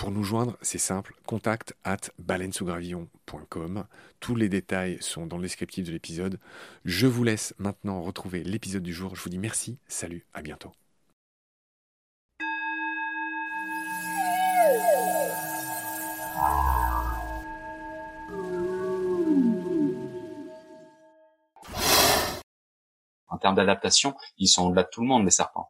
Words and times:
Pour 0.00 0.12
nous 0.12 0.24
joindre, 0.24 0.56
c'est 0.62 0.78
simple, 0.78 1.14
contact 1.26 1.74
at 1.84 1.98
baleinesougravillon.com. 2.18 3.84
Tous 4.18 4.34
les 4.34 4.48
détails 4.48 4.96
sont 5.02 5.26
dans 5.26 5.36
le 5.36 5.42
descriptif 5.42 5.84
de 5.84 5.92
l'épisode. 5.92 6.40
Je 6.86 7.06
vous 7.06 7.22
laisse 7.22 7.52
maintenant 7.58 8.00
retrouver 8.00 8.42
l'épisode 8.42 8.82
du 8.82 8.94
jour. 8.94 9.14
Je 9.14 9.22
vous 9.22 9.28
dis 9.28 9.36
merci, 9.36 9.78
salut, 9.88 10.24
à 10.32 10.40
bientôt. 10.40 10.72
En 23.28 23.36
termes 23.36 23.54
d'adaptation, 23.54 24.14
ils 24.38 24.48
sont 24.48 24.64
au-delà 24.64 24.84
de 24.84 24.88
tout 24.90 25.02
le 25.02 25.08
monde, 25.08 25.26
les 25.26 25.30
serpents. 25.30 25.68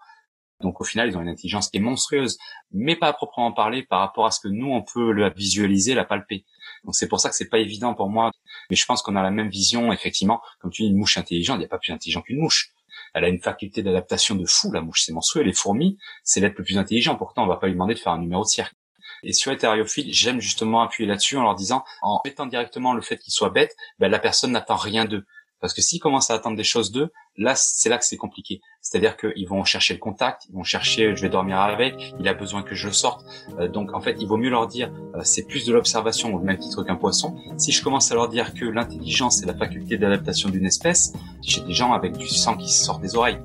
Donc 0.61 0.81
au 0.81 0.85
final, 0.85 1.09
ils 1.09 1.17
ont 1.17 1.23
une 1.23 1.29
intelligence 1.29 1.69
qui 1.69 1.79
est 1.79 1.81
monstrueuse, 1.81 2.39
mais 2.73 2.97
pas 2.97 3.09
à 3.09 3.13
proprement 3.13 3.53
parler 3.53 3.83
par 3.83 4.01
rapport 4.01 4.27
à 4.27 4.31
ce 4.31 4.41
que 4.41 4.49
nous 4.49 4.71
on 4.71 4.83
peut 4.83 5.13
la 5.13 5.31
visualiser, 5.31 5.95
la 5.95 6.05
palper. 6.05 6.45
Donc 6.85 6.95
c'est 6.95 7.09
pour 7.09 7.21
ça 7.21 7.29
que 7.29 7.35
c'est 7.35 7.49
pas 7.49 7.59
évident 7.59 7.95
pour 7.95 8.09
moi. 8.09 8.31
Mais 8.69 8.77
je 8.77 8.85
pense 8.87 9.03
qu'on 9.03 9.17
a 9.17 9.23
la 9.23 9.31
même 9.31 9.49
vision, 9.49 9.93
effectivement. 9.93 10.41
Comme 10.61 10.71
tu 10.71 10.83
dis, 10.83 10.89
une 10.89 10.97
mouche 10.97 11.19
intelligente, 11.19 11.57
il 11.57 11.61
n'y 11.61 11.65
a 11.65 11.69
pas 11.69 11.79
plus 11.79 11.93
intelligent 11.93 12.23
qu'une 12.23 12.39
mouche. 12.39 12.73
Elle 13.15 13.25
a 13.25 13.29
une 13.29 13.41
faculté 13.41 13.83
d'adaptation 13.83 14.37
de 14.37 14.45
fou, 14.47 14.71
la 14.71 14.81
mouche, 14.81 15.03
c'est 15.05 15.13
monstrueux. 15.13 15.43
Les 15.43 15.53
fourmis, 15.53 15.99
c'est 16.23 16.41
l'être 16.41 16.59
le 16.59 16.65
plus 16.65 16.79
intelligent. 16.79 17.17
Pourtant, 17.17 17.45
on 17.45 17.47
va 17.47 17.57
pas 17.57 17.67
lui 17.67 17.73
demander 17.73 17.95
de 17.95 17.99
faire 17.99 18.13
un 18.13 18.21
numéro 18.21 18.43
de 18.43 18.49
cirque. 18.49 18.75
Et 19.23 19.33
sur 19.33 19.51
les 19.51 19.59
thériophiles, 19.59 20.13
j'aime 20.13 20.41
justement 20.41 20.81
appuyer 20.81 21.09
là-dessus 21.09 21.37
en 21.37 21.43
leur 21.43 21.55
disant, 21.55 21.85
en 22.03 22.21
mettant 22.25 22.47
directement 22.47 22.95
le 22.95 23.03
fait 23.03 23.19
qu'ils 23.19 23.33
soient 23.33 23.51
bêtes, 23.51 23.77
ben, 23.99 24.09
la 24.11 24.19
personne 24.19 24.53
n'attend 24.53 24.77
rien 24.77 25.05
d'eux. 25.05 25.27
Parce 25.61 25.75
que 25.75 25.83
s'ils 25.83 26.01
commencent 26.01 26.31
à 26.31 26.35
attendre 26.35 26.57
des 26.57 26.65
choses 26.65 26.91
d'eux, 26.91 27.13
là, 27.41 27.55
c'est 27.57 27.89
là 27.89 27.99
que 27.99 28.05
c'est 28.05 28.19
compliqué. 28.19 28.61
C'est-à-dire 28.83 29.17
qu'ils 29.17 29.49
vont 29.49 29.65
chercher 29.65 29.95
le 29.95 29.99
contact, 29.99 30.45
ils 30.49 30.55
vont 30.55 30.63
chercher, 30.63 31.17
je 31.17 31.23
vais 31.23 31.31
dormir 31.31 31.59
avec, 31.59 32.15
il 32.21 32.29
a 32.29 32.35
besoin 32.35 32.63
que 32.63 32.75
je 32.75 32.87
le 32.87 32.93
sorte. 32.93 33.25
Euh, 33.59 33.67
donc, 33.67 33.95
en 33.95 34.01
fait, 34.01 34.17
il 34.21 34.29
vaut 34.29 34.37
mieux 34.37 34.51
leur 34.51 34.67
dire, 34.67 34.93
euh, 35.15 35.21
c'est 35.25 35.45
plus 35.45 35.65
de 35.67 35.73
l'observation 35.73 36.35
au 36.35 36.39
même 36.39 36.59
titre 36.59 36.85
qu'un 36.85 36.97
poisson. 36.97 37.37
Si 37.57 37.73
je 37.73 37.83
commence 37.83 38.13
à 38.13 38.15
leur 38.15 38.29
dire 38.29 38.53
que 38.53 38.67
l'intelligence 38.67 39.43
est 39.43 39.47
la 39.47 39.55
faculté 39.55 39.97
d'adaptation 39.97 40.51
d'une 40.51 40.67
espèce, 40.67 41.15
j'ai 41.41 41.63
des 41.63 41.73
gens 41.73 41.95
avec 41.95 42.17
du 42.17 42.29
sang 42.29 42.57
qui 42.57 42.71
sort 42.71 42.99
des 42.99 43.17
oreilles. 43.17 43.39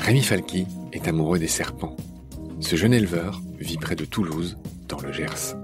Rémi 0.00 0.22
Falky 0.22 0.66
est 0.92 1.06
amoureux 1.06 1.38
des 1.38 1.48
serpents. 1.48 1.96
Ce 2.60 2.76
jeune 2.76 2.94
éleveur 2.94 3.42
vit 3.58 3.76
près 3.76 3.94
de 3.94 4.06
Toulouse, 4.06 4.56
dans 4.88 5.00
le 5.00 5.12
Gers. 5.12 5.54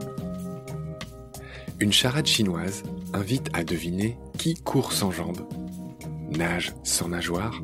Une 1.78 1.92
charade 1.92 2.26
chinoise 2.26 2.82
invite 3.12 3.50
à 3.52 3.64
deviner 3.64 4.16
qui 4.38 4.54
court 4.54 4.92
sans 4.92 5.10
jambes, 5.10 5.46
nage 6.30 6.74
sans 6.82 7.08
nageoire 7.08 7.62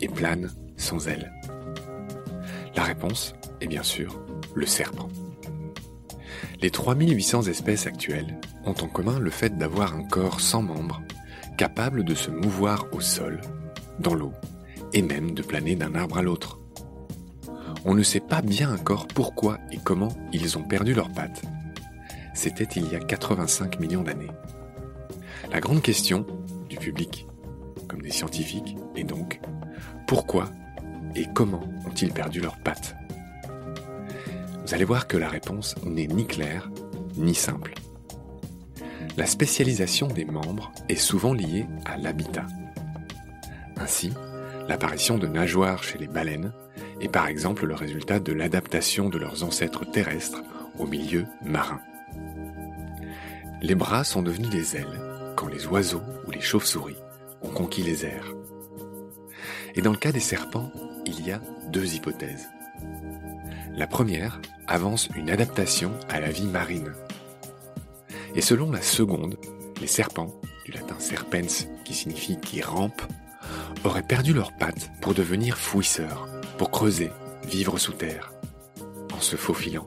et 0.00 0.08
plane 0.08 0.50
sans 0.76 1.08
ailes. 1.08 1.32
La 2.74 2.82
réponse 2.82 3.34
est 3.60 3.66
bien 3.66 3.82
sûr 3.82 4.20
le 4.54 4.66
serpent. 4.66 5.08
Les 6.60 6.70
3800 6.70 7.42
espèces 7.48 7.86
actuelles 7.86 8.38
ont 8.64 8.74
en 8.80 8.88
commun 8.88 9.18
le 9.18 9.30
fait 9.30 9.56
d'avoir 9.56 9.94
un 9.94 10.04
corps 10.04 10.40
sans 10.40 10.62
membres, 10.62 11.02
capable 11.56 12.04
de 12.04 12.14
se 12.14 12.30
mouvoir 12.30 12.86
au 12.92 13.00
sol, 13.00 13.40
dans 13.98 14.14
l'eau, 14.14 14.32
et 14.92 15.02
même 15.02 15.32
de 15.32 15.42
planer 15.42 15.74
d'un 15.74 15.94
arbre 15.94 16.18
à 16.18 16.22
l'autre. 16.22 16.60
On 17.84 17.94
ne 17.94 18.02
sait 18.02 18.20
pas 18.20 18.42
bien 18.42 18.72
encore 18.72 19.08
pourquoi 19.08 19.58
et 19.72 19.78
comment 19.82 20.14
ils 20.32 20.56
ont 20.56 20.62
perdu 20.62 20.94
leurs 20.94 21.12
pattes 21.12 21.42
c'était 22.34 22.64
il 22.64 22.90
y 22.90 22.96
a 22.96 23.00
85 23.00 23.80
millions 23.80 24.02
d'années. 24.02 24.30
La 25.50 25.60
grande 25.60 25.82
question 25.82 26.26
du 26.68 26.76
public, 26.76 27.26
comme 27.88 28.02
des 28.02 28.10
scientifiques, 28.10 28.76
est 28.96 29.04
donc 29.04 29.40
pourquoi 30.06 30.50
et 31.14 31.26
comment 31.34 31.62
ont-ils 31.86 32.12
perdu 32.12 32.40
leurs 32.40 32.58
pattes? 32.58 32.96
Vous 34.64 34.74
allez 34.74 34.84
voir 34.84 35.06
que 35.06 35.16
la 35.16 35.28
réponse 35.28 35.74
n'est 35.84 36.06
ni 36.06 36.26
claire 36.26 36.70
ni 37.16 37.34
simple. 37.34 37.74
La 39.16 39.26
spécialisation 39.26 40.06
des 40.06 40.24
membres 40.24 40.72
est 40.88 40.96
souvent 40.96 41.34
liée 41.34 41.66
à 41.84 41.98
l'habitat. 41.98 42.46
Ainsi, 43.76 44.12
l'apparition 44.68 45.18
de 45.18 45.26
nageoires 45.26 45.82
chez 45.82 45.98
les 45.98 46.06
baleines 46.06 46.52
est 47.00 47.08
par 47.08 47.26
exemple 47.26 47.66
le 47.66 47.74
résultat 47.74 48.20
de 48.20 48.32
l'adaptation 48.32 49.10
de 49.10 49.18
leurs 49.18 49.44
ancêtres 49.44 49.84
terrestres 49.84 50.42
au 50.78 50.86
milieu 50.86 51.26
marin. 51.44 51.80
Les 53.62 53.76
bras 53.76 54.02
sont 54.02 54.22
devenus 54.22 54.50
des 54.50 54.74
ailes 54.74 55.00
quand 55.36 55.46
les 55.46 55.66
oiseaux 55.68 56.02
ou 56.26 56.32
les 56.32 56.40
chauves-souris 56.40 56.96
ont 57.42 57.50
conquis 57.50 57.84
les 57.84 58.04
airs. 58.04 58.34
Et 59.76 59.82
dans 59.82 59.92
le 59.92 59.96
cas 59.96 60.10
des 60.10 60.18
serpents, 60.18 60.72
il 61.06 61.24
y 61.24 61.30
a 61.30 61.40
deux 61.68 61.94
hypothèses. 61.94 62.48
La 63.76 63.86
première 63.86 64.40
avance 64.66 65.08
une 65.14 65.30
adaptation 65.30 65.92
à 66.08 66.18
la 66.18 66.32
vie 66.32 66.48
marine. 66.48 66.92
Et 68.34 68.40
selon 68.40 68.72
la 68.72 68.82
seconde, 68.82 69.36
les 69.80 69.86
serpents, 69.86 70.34
du 70.64 70.72
latin 70.72 70.98
serpens 70.98 71.68
qui 71.84 71.94
signifie 71.94 72.38
qui 72.38 72.62
rampe, 72.62 73.02
auraient 73.84 74.02
perdu 74.02 74.32
leurs 74.32 74.56
pattes 74.56 74.90
pour 75.00 75.14
devenir 75.14 75.56
fouisseurs, 75.56 76.28
pour 76.58 76.72
creuser, 76.72 77.12
vivre 77.46 77.78
sous 77.78 77.92
terre, 77.92 78.32
en 79.14 79.20
se 79.20 79.36
faufilant. 79.36 79.86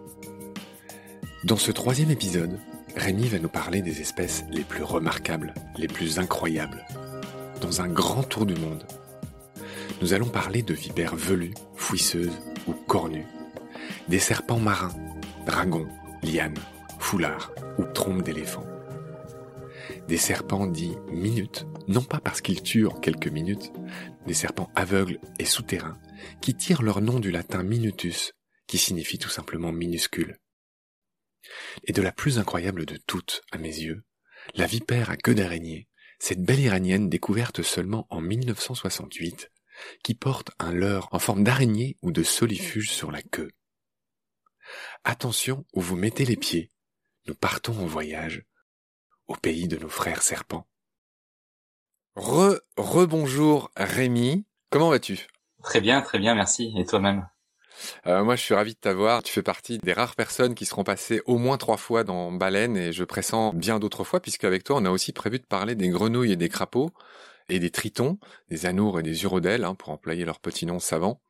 Dans 1.43 1.57
ce 1.57 1.73
troisième 1.73 2.11
épisode, 2.11 2.57
Rémi 2.95 3.27
va 3.27 3.39
nous 3.39 3.49
parler 3.49 3.81
des 3.81 4.01
espèces 4.01 4.45
les 4.49 4.63
plus 4.63 4.83
remarquables, 4.83 5.53
les 5.77 5.87
plus 5.87 6.19
incroyables. 6.19 6.85
Dans 7.61 7.81
un 7.81 7.87
grand 7.87 8.23
tour 8.23 8.45
du 8.45 8.55
monde, 8.55 8.85
nous 10.01 10.13
allons 10.13 10.29
parler 10.29 10.61
de 10.61 10.73
vipères 10.73 11.15
velues, 11.15 11.53
fouisseuses, 11.75 12.37
ou 12.67 12.73
cornus, 12.73 13.25
des 14.07 14.19
serpents 14.19 14.59
marins, 14.59 14.93
dragons, 15.45 15.87
lianes, 16.23 16.57
foulards 16.99 17.51
ou 17.77 17.83
trompes 17.83 18.23
d'éléphants. 18.23 18.65
Des 20.07 20.17
serpents 20.17 20.67
dits 20.67 20.95
minutes, 21.11 21.65
non 21.87 22.01
pas 22.01 22.19
parce 22.19 22.41
qu'ils 22.41 22.63
tuent 22.63 22.87
en 22.87 22.99
quelques 22.99 23.27
minutes, 23.27 23.71
des 24.25 24.33
serpents 24.33 24.71
aveugles 24.75 25.19
et 25.39 25.45
souterrains 25.45 25.97
qui 26.41 26.55
tirent 26.55 26.81
leur 26.81 27.01
nom 27.01 27.19
du 27.19 27.31
latin 27.31 27.63
minutus, 27.63 28.33
qui 28.67 28.77
signifie 28.77 29.17
tout 29.17 29.29
simplement 29.29 29.71
minuscule. 29.71 30.37
Et 31.83 31.93
de 31.93 32.01
la 32.01 32.11
plus 32.11 32.39
incroyable 32.39 32.85
de 32.85 32.97
toutes, 32.97 33.41
à 33.51 33.57
mes 33.57 33.77
yeux, 33.79 34.03
la 34.53 34.65
vipère 34.65 35.09
à 35.09 35.17
queue 35.17 35.35
d'araignée, 35.35 35.87
cette 36.19 36.41
belle 36.41 36.59
iranienne 36.59 37.09
découverte 37.09 37.61
seulement 37.61 38.07
en 38.09 38.21
1968, 38.21 39.51
qui 40.03 40.15
porte 40.15 40.51
un 40.59 40.71
leurre 40.71 41.09
en 41.11 41.19
forme 41.19 41.43
d'araignée 41.43 41.97
ou 42.01 42.11
de 42.11 42.23
solifuge 42.23 42.91
sur 42.91 43.11
la 43.11 43.21
queue. 43.21 43.51
Attention 45.03 45.65
où 45.73 45.81
vous 45.81 45.95
mettez 45.95 46.25
les 46.25 46.37
pieds, 46.37 46.71
nous 47.27 47.35
partons 47.35 47.77
en 47.77 47.85
voyage 47.85 48.43
au 49.27 49.35
pays 49.35 49.67
de 49.67 49.77
nos 49.77 49.89
frères 49.89 50.21
serpents. 50.21 50.67
Re, 52.15 52.59
rebonjour 52.77 53.71
Rémi, 53.75 54.45
comment 54.69 54.89
vas-tu? 54.89 55.27
Très 55.63 55.81
bien, 55.81 56.01
très 56.01 56.19
bien, 56.19 56.35
merci. 56.35 56.73
Et 56.77 56.85
toi-même? 56.85 57.27
Euh, 58.07 58.23
moi, 58.23 58.35
je 58.35 58.41
suis 58.41 58.53
ravi 58.53 58.73
de 58.73 58.79
t'avoir. 58.79 59.23
Tu 59.23 59.33
fais 59.33 59.43
partie 59.43 59.77
des 59.79 59.93
rares 59.93 60.15
personnes 60.15 60.55
qui 60.55 60.65
seront 60.65 60.83
passées 60.83 61.21
au 61.25 61.37
moins 61.37 61.57
trois 61.57 61.77
fois 61.77 62.03
dans 62.03 62.31
Baleine 62.31 62.77
et 62.77 62.91
je 62.91 63.03
pressens 63.03 63.53
bien 63.53 63.79
d'autres 63.79 64.03
fois 64.03 64.19
puisqu'avec 64.19 64.63
toi, 64.63 64.77
on 64.79 64.85
a 64.85 64.91
aussi 64.91 65.11
prévu 65.11 65.39
de 65.39 65.45
parler 65.45 65.75
des 65.75 65.89
grenouilles 65.89 66.31
et 66.31 66.37
des 66.37 66.49
crapauds 66.49 66.91
et 67.49 67.59
des 67.59 67.69
tritons, 67.69 68.17
des 68.49 68.65
anours 68.65 68.99
et 68.99 69.03
des 69.03 69.23
urodèles, 69.23 69.63
hein, 69.63 69.75
pour 69.75 69.89
employer 69.89 70.25
leur 70.25 70.39
petit 70.39 70.65
nom 70.65 70.79
savant. 70.79 71.21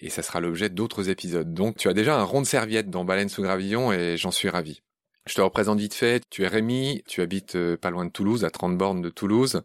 Et 0.00 0.10
ça 0.10 0.22
sera 0.22 0.40
l'objet 0.40 0.68
d'autres 0.68 1.08
épisodes. 1.08 1.54
Donc, 1.54 1.76
tu 1.76 1.88
as 1.88 1.94
déjà 1.94 2.18
un 2.18 2.24
rond 2.24 2.40
de 2.40 2.46
serviette 2.46 2.90
dans 2.90 3.04
Baleine 3.04 3.28
sous 3.28 3.42
gravillon 3.42 3.92
et 3.92 4.16
j'en 4.16 4.32
suis 4.32 4.48
ravi. 4.48 4.82
Je 5.26 5.34
te 5.34 5.40
représente 5.40 5.78
vite 5.78 5.94
fait. 5.94 6.22
Tu 6.30 6.42
es 6.42 6.48
Rémi, 6.48 7.04
tu 7.06 7.20
habites 7.20 7.54
euh, 7.54 7.76
pas 7.76 7.90
loin 7.90 8.04
de 8.04 8.10
Toulouse, 8.10 8.44
à 8.44 8.50
30 8.50 8.76
bornes 8.76 9.02
de 9.02 9.08
Toulouse. 9.08 9.62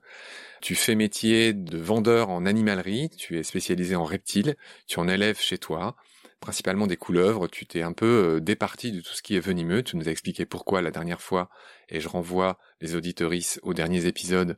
Tu 0.62 0.75
fais 0.75 0.94
métier 0.94 1.53
de 1.53 1.77
vendeur 1.77 2.29
en 2.29 2.45
animalerie, 2.45 3.09
tu 3.09 3.39
es 3.39 3.44
spécialisé 3.44 3.95
en 3.95 4.06
reptiles, 4.06 4.56
tu 4.88 5.00
en 5.00 5.07
élèves 5.07 5.39
chez 5.39 5.57
toi 5.57 5.95
principalement 6.39 6.88
des 6.88 6.98
couleuvres. 6.98 7.48
Tu 7.48 7.66
t'es 7.66 7.81
un 7.81 7.94
peu 7.94 8.36
euh, 8.36 8.39
départi 8.39 8.92
de 8.92 9.01
tout 9.01 9.13
ce 9.13 9.22
qui 9.22 9.36
est 9.36 9.42
venimeux. 9.42 9.84
Tu 9.84 9.98
nous 9.98 10.07
as 10.07 10.12
expliqué 10.12 10.45
pourquoi 10.45 10.81
la 10.81 10.92
dernière 10.92 11.22
fois, 11.22 11.50
et 11.89 12.00
je 12.00 12.07
renvoie 12.07 12.57
les 12.81 12.95
auditorices 12.95 13.60
aux 13.63 13.74
derniers 13.74 14.06
épisodes 14.06 14.57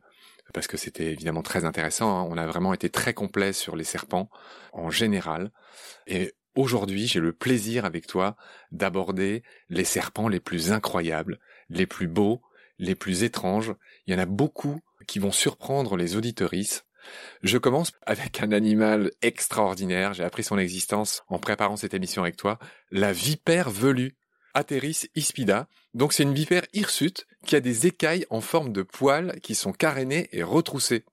parce 0.52 0.66
que 0.66 0.76
c'était 0.76 1.12
évidemment 1.12 1.42
très 1.42 1.64
intéressant. 1.64 2.18
Hein. 2.18 2.26
On 2.28 2.36
a 2.36 2.46
vraiment 2.46 2.74
été 2.74 2.90
très 2.90 3.14
complet 3.14 3.52
sur 3.52 3.76
les 3.76 3.84
serpents 3.84 4.30
en 4.72 4.90
général. 4.90 5.50
Et 6.06 6.34
aujourd'hui, 6.54 7.06
j'ai 7.06 7.20
le 7.20 7.32
plaisir 7.32 7.84
avec 7.84 8.06
toi 8.06 8.36
d'aborder 8.72 9.42
les 9.68 9.84
serpents 9.84 10.28
les 10.28 10.40
plus 10.40 10.72
incroyables, 10.72 11.38
les 11.68 11.86
plus 11.86 12.08
beaux, 12.08 12.42
les 12.78 12.94
plus 12.94 13.22
étranges. 13.22 13.74
Il 14.06 14.12
y 14.12 14.16
en 14.16 14.20
a 14.20 14.26
beaucoup 14.26 14.80
qui 15.06 15.18
vont 15.18 15.32
surprendre 15.32 15.96
les 15.96 16.16
auditorices 16.16 16.84
je 17.42 17.58
commence 17.58 17.92
avec 18.06 18.42
un 18.42 18.52
animal 18.52 19.12
extraordinaire. 19.22 20.14
J'ai 20.14 20.24
appris 20.24 20.44
son 20.44 20.58
existence 20.58 21.22
en 21.28 21.38
préparant 21.38 21.76
cette 21.76 21.94
émission 21.94 22.22
avec 22.22 22.36
toi. 22.36 22.58
La 22.90 23.12
vipère 23.12 23.70
velue. 23.70 24.16
Ateris 24.54 25.08
ispida. 25.14 25.68
Donc 25.94 26.12
c'est 26.12 26.22
une 26.22 26.34
vipère 26.34 26.66
hirsute 26.72 27.26
qui 27.46 27.56
a 27.56 27.60
des 27.60 27.86
écailles 27.86 28.26
en 28.30 28.40
forme 28.40 28.72
de 28.72 28.82
poils 28.82 29.38
qui 29.42 29.54
sont 29.54 29.72
carénées 29.72 30.28
et 30.32 30.42
retroussées. 30.42 31.04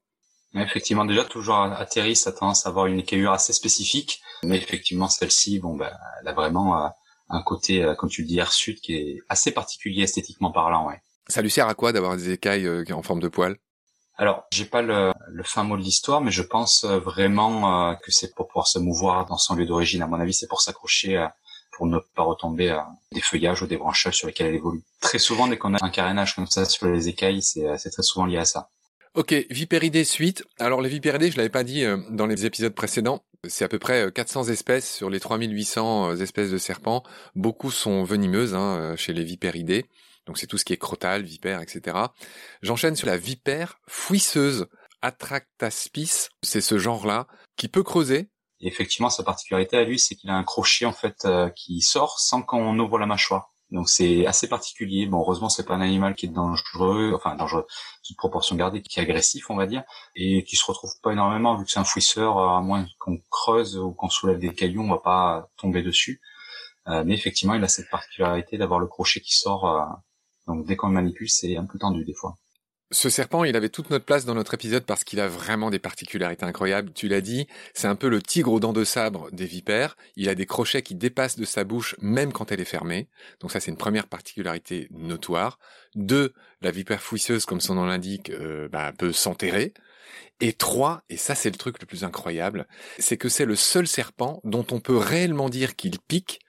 Effectivement, 0.56 1.06
déjà 1.06 1.24
toujours 1.24 1.58
Ateris 1.58 2.24
a 2.26 2.32
tendance 2.32 2.66
à 2.66 2.70
avoir 2.70 2.88
une 2.88 3.00
écaillure 3.00 3.32
assez 3.32 3.54
spécifique, 3.54 4.22
mais 4.44 4.58
effectivement 4.58 5.08
celle-ci, 5.08 5.60
bon, 5.60 5.76
bah, 5.76 5.92
elle 6.22 6.28
a 6.28 6.34
vraiment 6.34 6.84
euh, 6.84 6.88
un 7.30 7.42
côté, 7.44 7.84
euh, 7.84 7.96
comme 7.96 8.10
tu 8.10 8.22
le 8.22 8.28
dis, 8.28 8.36
hirsute 8.36 8.82
qui 8.82 8.96
est 8.96 9.20
assez 9.30 9.52
particulier 9.52 10.04
esthétiquement 10.04 10.52
parlant. 10.52 10.88
Ouais. 10.88 11.00
Ça 11.28 11.42
lui 11.42 11.52
sert 11.52 11.68
à 11.68 11.76
quoi 11.76 11.92
d'avoir 11.92 12.16
des 12.16 12.32
écailles 12.32 12.66
euh, 12.66 12.84
en 12.92 13.04
forme 13.04 13.20
de 13.20 13.28
poils? 13.28 13.58
Alors, 14.18 14.48
j'ai 14.52 14.66
pas 14.66 14.82
le, 14.82 15.14
le, 15.28 15.44
fin 15.44 15.64
mot 15.64 15.78
de 15.78 15.84
l'histoire, 15.84 16.22
mais 16.22 16.32
je 16.32 16.42
pense 16.42 16.84
euh, 16.84 16.98
vraiment 16.98 17.92
euh, 17.92 17.94
que 17.94 18.12
c'est 18.12 18.34
pour 18.34 18.48
pouvoir 18.48 18.68
se 18.68 18.80
mouvoir 18.80 19.28
dans 19.28 19.38
son 19.38 19.56
lieu 19.56 19.68
d'origine. 19.68 20.02
À 20.02 20.08
mon 20.08 20.20
avis, 20.20 20.34
c'est 20.34 20.48
pour 20.48 20.62
s'accrocher, 20.62 21.18
euh, 21.18 21.28
pour 21.72 21.86
ne 21.86 22.00
pas 22.16 22.24
retomber 22.24 22.76
des 23.12 23.22
feuillages 23.22 23.62
ou 23.62 23.68
des 23.68 23.78
branchages 23.78 24.18
sur 24.18 24.26
lesquels 24.26 24.48
elle 24.48 24.56
évolue. 24.56 24.82
Très 25.02 25.20
souvent, 25.20 25.48
dès 25.48 25.58
qu'on 25.58 25.76
a 25.76 25.86
un 25.86 25.90
carénage 25.92 26.36
comme 26.36 26.48
ça 26.48 26.66
sur 26.66 26.88
les 26.88 27.08
écailles, 27.08 27.44
c'est 27.44 27.92
très 27.92 28.02
souvent 28.02 28.26
lié 28.26 28.38
à 28.38 28.46
ça. 28.46 28.70
Ok, 29.14 29.36
vipéridés 29.52 30.04
suite. 30.04 30.44
Alors 30.58 30.82
les 30.82 30.90
vipéridés, 30.90 31.30
je 31.30 31.38
l'avais 31.38 31.50
pas 31.50 31.64
dit 31.64 31.86
dans 32.10 32.26
les 32.26 32.48
épisodes 32.48 32.74
précédents, 32.74 33.24
c'est 33.48 33.64
à 33.64 33.68
peu 33.68 33.78
près 33.78 34.12
400 34.12 34.46
espèces 34.46 34.92
sur 34.92 35.12
les 35.12 35.20
3800 35.20 36.16
espèces 36.16 36.50
de 36.50 36.58
serpents. 36.58 37.04
Beaucoup 37.36 37.70
sont 37.70 38.04
venimeuses 38.04 38.56
hein, 38.56 38.96
chez 38.96 39.14
les 39.14 39.24
vipéridés. 39.24 39.86
Donc 40.28 40.38
c'est 40.38 40.48
tout 40.48 40.58
ce 40.58 40.66
qui 40.66 40.74
est 40.74 40.78
crotal, 40.78 41.24
vipère, 41.24 41.62
etc. 41.62 41.98
J'enchaîne 42.62 42.96
sur 42.96 43.08
la 43.08 43.18
vipère 43.18 43.80
fouisseuse. 43.88 44.68
Atractaspis, 45.02 46.30
c'est 46.42 46.62
ce 46.62 46.78
genre-là, 46.78 47.28
qui 47.56 47.68
peut 47.68 47.84
creuser. 47.84 48.30
effectivement, 48.60 49.10
sa 49.10 49.24
particularité 49.24 49.78
à 49.78 49.84
lui, 49.84 50.00
c'est 50.00 50.16
qu'il 50.16 50.30
a 50.30 50.36
un 50.36 50.44
crochet 50.44 50.86
en 50.86 50.92
fait 50.92 51.26
euh, 51.26 51.50
qui 51.50 51.82
sort 51.82 52.20
sans 52.20 52.42
qu'on 52.42 52.78
ouvre 52.80 52.98
la 52.98 53.06
mâchoire. 53.06 53.54
Donc 53.70 53.90
c'est 53.90 54.26
assez 54.26 54.48
particulier. 54.48 55.06
Bon, 55.06 55.20
heureusement, 55.20 55.50
c'est 55.50 55.66
pas 55.66 55.76
un 55.76 55.82
animal 55.82 56.16
qui 56.16 56.26
est 56.26 56.30
dangereux, 56.30 57.14
enfin 57.14 57.36
dangereux, 57.36 57.68
toute 58.06 58.18
proportion 58.18 58.56
gardée, 58.56 58.82
qui 58.82 59.00
est 59.00 59.04
agressif, 59.04 59.50
on 59.50 59.56
va 59.56 59.68
dire, 59.68 59.84
et 60.16 60.44
qui 60.44 60.56
se 60.56 60.66
retrouve 60.66 60.92
pas 61.04 61.12
énormément 61.12 61.56
vu 61.58 61.66
que 61.66 61.72
c'est 61.72 61.80
un 61.80 61.84
fouisseur. 61.84 62.40
À 62.40 62.62
moins 62.62 62.86
qu'on 63.00 63.20
creuse 63.30 63.78
ou 63.78 63.92
qu'on 63.92 64.10
soulève 64.10 64.40
des 64.40 64.54
cailloux, 64.54 64.84
on 64.84 64.90
va 64.90 65.00
pas 65.00 65.50
tomber 65.58 65.84
dessus. 65.84 66.22
Euh, 66.88 67.04
mais 67.06 67.14
effectivement, 67.14 67.54
il 67.54 67.64
a 67.64 67.68
cette 67.68 67.90
particularité 67.90 68.58
d'avoir 68.58 68.80
le 68.80 68.88
crochet 68.88 69.20
qui 69.20 69.36
sort 69.36 69.66
euh, 69.66 69.84
donc 70.48 70.66
dès 70.66 70.76
qu'on 70.76 70.88
le 70.88 70.94
manipule, 70.94 71.30
c'est 71.30 71.58
un 71.58 71.66
peu 71.66 71.78
tendu 71.78 72.04
des 72.04 72.14
fois. 72.14 72.38
Ce 72.90 73.10
serpent, 73.10 73.44
il 73.44 73.58
avait 73.58 73.68
toute 73.68 73.90
notre 73.90 74.06
place 74.06 74.24
dans 74.24 74.34
notre 74.34 74.54
épisode 74.54 74.86
parce 74.86 75.04
qu'il 75.04 75.20
a 75.20 75.28
vraiment 75.28 75.70
des 75.70 75.80
particularités 75.80 76.46
incroyables. 76.46 76.94
Tu 76.94 77.10
l'as 77.10 77.20
dit, 77.20 77.46
c'est 77.74 77.88
un 77.88 77.98
peu 77.98 78.08
le 78.08 78.22
tigre 78.22 78.54
aux 78.54 78.62
dents 78.62 78.72
de 78.72 78.86
sabre 78.86 79.30
des 79.34 79.46
vipères. 79.46 79.98
Il 80.16 80.30
a 80.30 80.36
des 80.36 80.46
crochets 80.46 80.82
qui 80.82 80.96
dépassent 80.96 81.36
de 81.36 81.44
sa 81.44 81.66
bouche 81.66 81.98
même 82.00 82.32
quand 82.32 82.50
elle 82.50 82.62
est 82.62 82.66
fermée. 82.66 83.10
Donc 83.42 83.52
ça, 83.52 83.60
c'est 83.60 83.72
une 83.72 83.78
première 83.78 84.08
particularité 84.08 84.88
notoire. 84.92 85.60
Deux, 85.96 86.34
la 86.62 86.72
vipère 86.72 87.02
fouisseuse, 87.02 87.46
comme 87.46 87.60
son 87.60 87.76
nom 87.76 87.86
l'indique, 87.86 88.30
euh, 88.30 88.70
bah, 88.70 88.94
peut 88.98 89.12
s'enterrer. 89.12 89.74
Et 90.40 90.54
trois, 90.54 91.04
et 91.10 91.18
ça 91.18 91.36
c'est 91.36 91.50
le 91.50 91.58
truc 91.58 91.82
le 91.82 91.88
plus 91.88 92.06
incroyable, 92.06 92.68
c'est 93.00 93.18
que 93.18 93.28
c'est 93.28 93.46
le 93.46 93.56
seul 93.56 93.88
serpent 93.88 94.40
dont 94.46 94.66
on 94.72 94.80
peut 94.80 94.96
réellement 94.96 95.50
dire 95.50 95.76
qu'il 95.76 96.00
pique. 96.00 96.40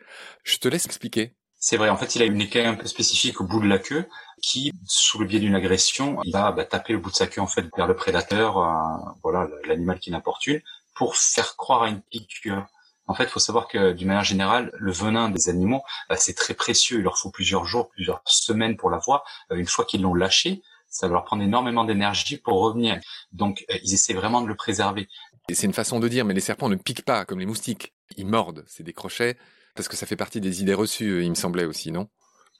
Je 0.44 0.58
te 0.58 0.69
laisse 0.69 0.86
expliquer. 0.86 1.34
C'est 1.58 1.77
vrai, 1.77 1.88
en 1.88 1.96
fait, 1.96 2.15
il 2.15 2.22
a 2.22 2.24
une 2.24 2.41
écaille 2.41 2.67
un 2.67 2.74
peu 2.74 2.86
spécifique 2.86 3.41
au 3.41 3.44
bout 3.44 3.60
de 3.60 3.67
la 3.67 3.79
queue 3.79 4.08
qui, 4.41 4.72
sous 4.86 5.19
le 5.19 5.27
biais 5.27 5.41
d'une 5.41 5.56
agression, 5.56 6.20
il 6.24 6.32
va 6.32 6.53
bah, 6.53 6.65
taper 6.65 6.93
le 6.93 7.00
bout 7.00 7.10
de 7.10 7.17
sa 7.17 7.27
queue 7.27 7.41
en 7.41 7.48
fait 7.48 7.67
vers 7.77 7.88
le 7.88 7.96
prédateur, 7.96 8.58
euh, 8.58 9.10
voilà, 9.24 9.48
l'animal 9.65 9.98
qui 9.98 10.10
une, 10.10 10.62
pour 10.94 11.17
faire 11.17 11.56
croire 11.56 11.82
à 11.82 11.88
une 11.88 12.00
piqûre. 12.00 12.67
En 13.08 13.15
fait, 13.15 13.24
il 13.24 13.31
faut 13.31 13.41
savoir 13.41 13.67
que 13.67 13.93
d'une 13.93 14.08
manière 14.08 14.24
générale, 14.24 14.70
le 14.79 14.93
venin 14.93 15.31
des 15.31 15.48
animaux, 15.48 15.82
bah, 16.08 16.17
c'est 16.17 16.34
très 16.34 16.55
précieux. 16.55 16.98
Il 16.98 17.03
leur 17.03 17.19
faut 17.19 17.31
plusieurs 17.31 17.65
jours, 17.65 17.88
plusieurs 17.88 18.22
semaines 18.27 18.77
pour 18.77 18.91
l'avoir. 18.91 19.24
Euh, 19.50 19.56
une 19.56 19.67
fois 19.67 19.84
qu'ils 19.84 20.03
l'ont 20.03 20.15
lâché, 20.15 20.62
ça 20.88 21.08
va 21.08 21.15
leur 21.15 21.24
prendre 21.24 21.43
énormément 21.43 21.84
d'énergie 21.84 22.36
pour 22.36 22.60
revenir. 22.60 23.00
Donc, 23.32 23.65
euh, 23.70 23.79
ils 23.82 23.94
essaient 23.94 24.15
vraiment 24.15 24.43
de 24.43 24.46
le 24.46 24.55
préserver. 24.55 25.08
C'est 25.50 25.67
une 25.67 25.72
façon 25.72 25.98
de 25.98 26.08
dire, 26.08 26.24
mais 26.24 26.34
les 26.34 26.41
serpents 26.41 26.69
ne 26.69 26.77
piquent 26.77 27.05
pas 27.05 27.24
comme 27.24 27.41
les 27.41 27.46
moustiques. 27.46 27.94
Ils 28.17 28.27
mordent, 28.27 28.65
c'est 28.69 28.82
des 28.82 28.93
crochets 28.93 29.38
parce 29.79 29.87
que 29.87 29.97
ça 29.97 30.06
fait 30.06 30.17
partie 30.17 30.41
des 30.41 30.61
idées 30.61 30.75
reçues, 30.75 31.08
euh, 31.08 31.23
il 31.23 31.31
me 31.31 31.37
semblait 31.37 31.65
aussi, 31.65 31.93
non? 31.93 32.08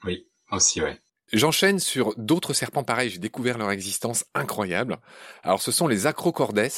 Oui, 0.05 0.29
aussi, 0.53 0.81
oui. 0.81 0.91
J'enchaîne 1.33 1.81
sur 1.81 2.15
d'autres 2.17 2.55
serpents 2.55 2.85
pareils, 2.85 3.11
j'ai 3.11 3.19
découvert 3.19 3.59
leur 3.59 3.73
existence 3.73 4.25
incroyable. 4.35 4.99
Alors 5.43 5.61
ce 5.61 5.73
sont 5.73 5.89
les 5.89 6.07
acrocordes, 6.07 6.69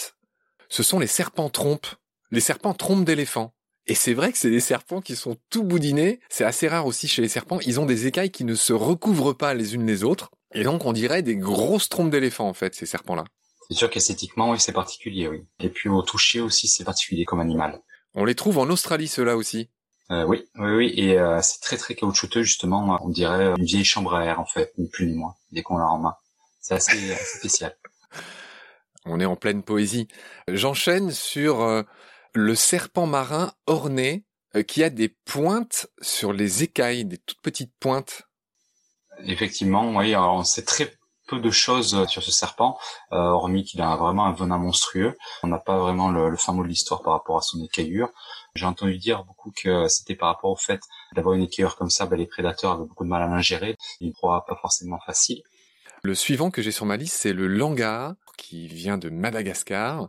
ce 0.70 0.82
sont 0.82 0.98
les 0.98 1.06
serpents 1.06 1.50
trompes, 1.50 1.88
les 2.30 2.40
serpents 2.40 2.72
trompes 2.72 3.04
d'éléphant. 3.04 3.54
Et 3.86 3.94
c'est 3.94 4.14
vrai 4.14 4.32
que 4.32 4.38
c'est 4.38 4.50
des 4.50 4.60
serpents 4.60 5.02
qui 5.02 5.14
sont 5.14 5.36
tout 5.50 5.62
boudinés, 5.62 6.20
c'est 6.30 6.44
assez 6.44 6.68
rare 6.68 6.86
aussi 6.86 7.06
chez 7.06 7.20
les 7.20 7.28
serpents, 7.28 7.60
ils 7.60 7.78
ont 7.78 7.86
des 7.86 8.06
écailles 8.06 8.30
qui 8.30 8.44
ne 8.44 8.54
se 8.54 8.72
recouvrent 8.72 9.34
pas 9.34 9.52
les 9.52 9.74
unes 9.74 9.86
les 9.86 10.04
autres, 10.04 10.30
et 10.54 10.64
donc 10.64 10.86
on 10.86 10.94
dirait 10.94 11.22
des 11.22 11.36
grosses 11.36 11.90
trompes 11.90 12.10
d'éléphant 12.10 12.48
en 12.48 12.54
fait, 12.54 12.74
ces 12.74 12.86
serpents-là. 12.86 13.24
C'est 13.68 13.76
sûr 13.76 13.90
qu'esthétiquement, 13.90 14.52
oui, 14.52 14.58
c'est 14.58 14.72
particulier, 14.72 15.28
oui. 15.28 15.44
Et 15.60 15.68
puis 15.68 15.90
au 15.90 16.00
toucher 16.00 16.40
aussi, 16.40 16.66
c'est 16.66 16.84
particulier 16.84 17.26
comme 17.26 17.40
animal. 17.40 17.82
On 18.14 18.24
les 18.24 18.34
trouve 18.34 18.56
en 18.56 18.70
Australie, 18.70 19.06
ceux-là 19.06 19.36
aussi. 19.36 19.68
Euh, 20.10 20.24
oui, 20.24 20.44
oui, 20.56 20.70
oui, 20.72 20.92
et 20.96 21.18
euh, 21.18 21.40
c'est 21.40 21.60
très 21.60 21.76
très 21.76 21.94
caoutchouteux 21.94 22.42
justement. 22.42 22.98
On 23.02 23.08
dirait 23.08 23.54
une 23.56 23.64
vieille 23.64 23.84
chambre 23.84 24.14
à 24.14 24.24
air 24.24 24.40
en 24.40 24.46
fait, 24.46 24.72
ni 24.76 24.88
plus 24.88 25.06
ni 25.06 25.14
moins, 25.14 25.36
dès 25.52 25.62
qu'on 25.62 25.76
l'a 25.78 25.86
en 25.86 25.98
main. 25.98 26.16
C'est 26.60 26.74
assez, 26.74 27.14
spécial. 27.38 27.76
On 29.06 29.20
est 29.20 29.24
en 29.24 29.36
pleine 29.36 29.62
poésie. 29.62 30.08
J'enchaîne 30.48 31.12
sur 31.12 31.62
euh, 31.62 31.82
le 32.34 32.54
serpent 32.54 33.06
marin 33.06 33.52
orné 33.66 34.24
qui 34.66 34.82
a 34.82 34.90
des 34.90 35.08
pointes 35.08 35.86
sur 36.02 36.32
les 36.32 36.64
écailles, 36.64 37.04
des 37.04 37.18
toutes 37.18 37.40
petites 37.40 37.72
pointes. 37.78 38.22
Effectivement, 39.26 39.94
oui. 39.94 40.16
on 40.16 40.42
sait 40.42 40.64
très 40.64 40.92
peu 41.28 41.38
de 41.38 41.50
choses 41.52 42.08
sur 42.08 42.20
ce 42.20 42.32
serpent, 42.32 42.76
hormis 43.12 43.62
qu'il 43.62 43.80
a 43.80 43.94
vraiment 43.94 44.26
un 44.26 44.32
venin 44.32 44.58
monstrueux. 44.58 45.16
On 45.44 45.46
n'a 45.46 45.60
pas 45.60 45.78
vraiment 45.78 46.10
le, 46.10 46.30
le 46.30 46.36
fin 46.36 46.52
mot 46.52 46.64
de 46.64 46.68
l'histoire 46.68 47.02
par 47.02 47.12
rapport 47.12 47.38
à 47.38 47.42
son 47.42 47.62
écaillure. 47.62 48.10
J'ai 48.54 48.66
entendu 48.66 48.98
dire 48.98 49.24
beaucoup 49.24 49.52
que 49.56 49.88
c'était 49.88 50.14
par 50.14 50.28
rapport 50.28 50.50
au 50.50 50.56
fait 50.56 50.80
d'avoir 51.14 51.34
une 51.34 51.42
équerre 51.42 51.76
comme 51.76 51.90
ça, 51.90 52.06
bah, 52.06 52.16
les 52.16 52.26
prédateurs 52.26 52.72
avaient 52.72 52.84
beaucoup 52.84 53.04
de 53.04 53.08
mal 53.08 53.22
à 53.22 53.26
l'ingérer, 53.26 53.76
une 54.00 54.12
proie 54.12 54.44
pas 54.46 54.56
forcément 54.56 54.98
facile. 55.04 55.42
Le 56.02 56.14
suivant 56.14 56.50
que 56.50 56.62
j'ai 56.62 56.72
sur 56.72 56.86
ma 56.86 56.96
liste, 56.96 57.16
c'est 57.16 57.34
le 57.34 57.46
langar, 57.46 58.14
qui 58.38 58.68
vient 58.68 58.96
de 58.96 59.10
Madagascar 59.10 60.08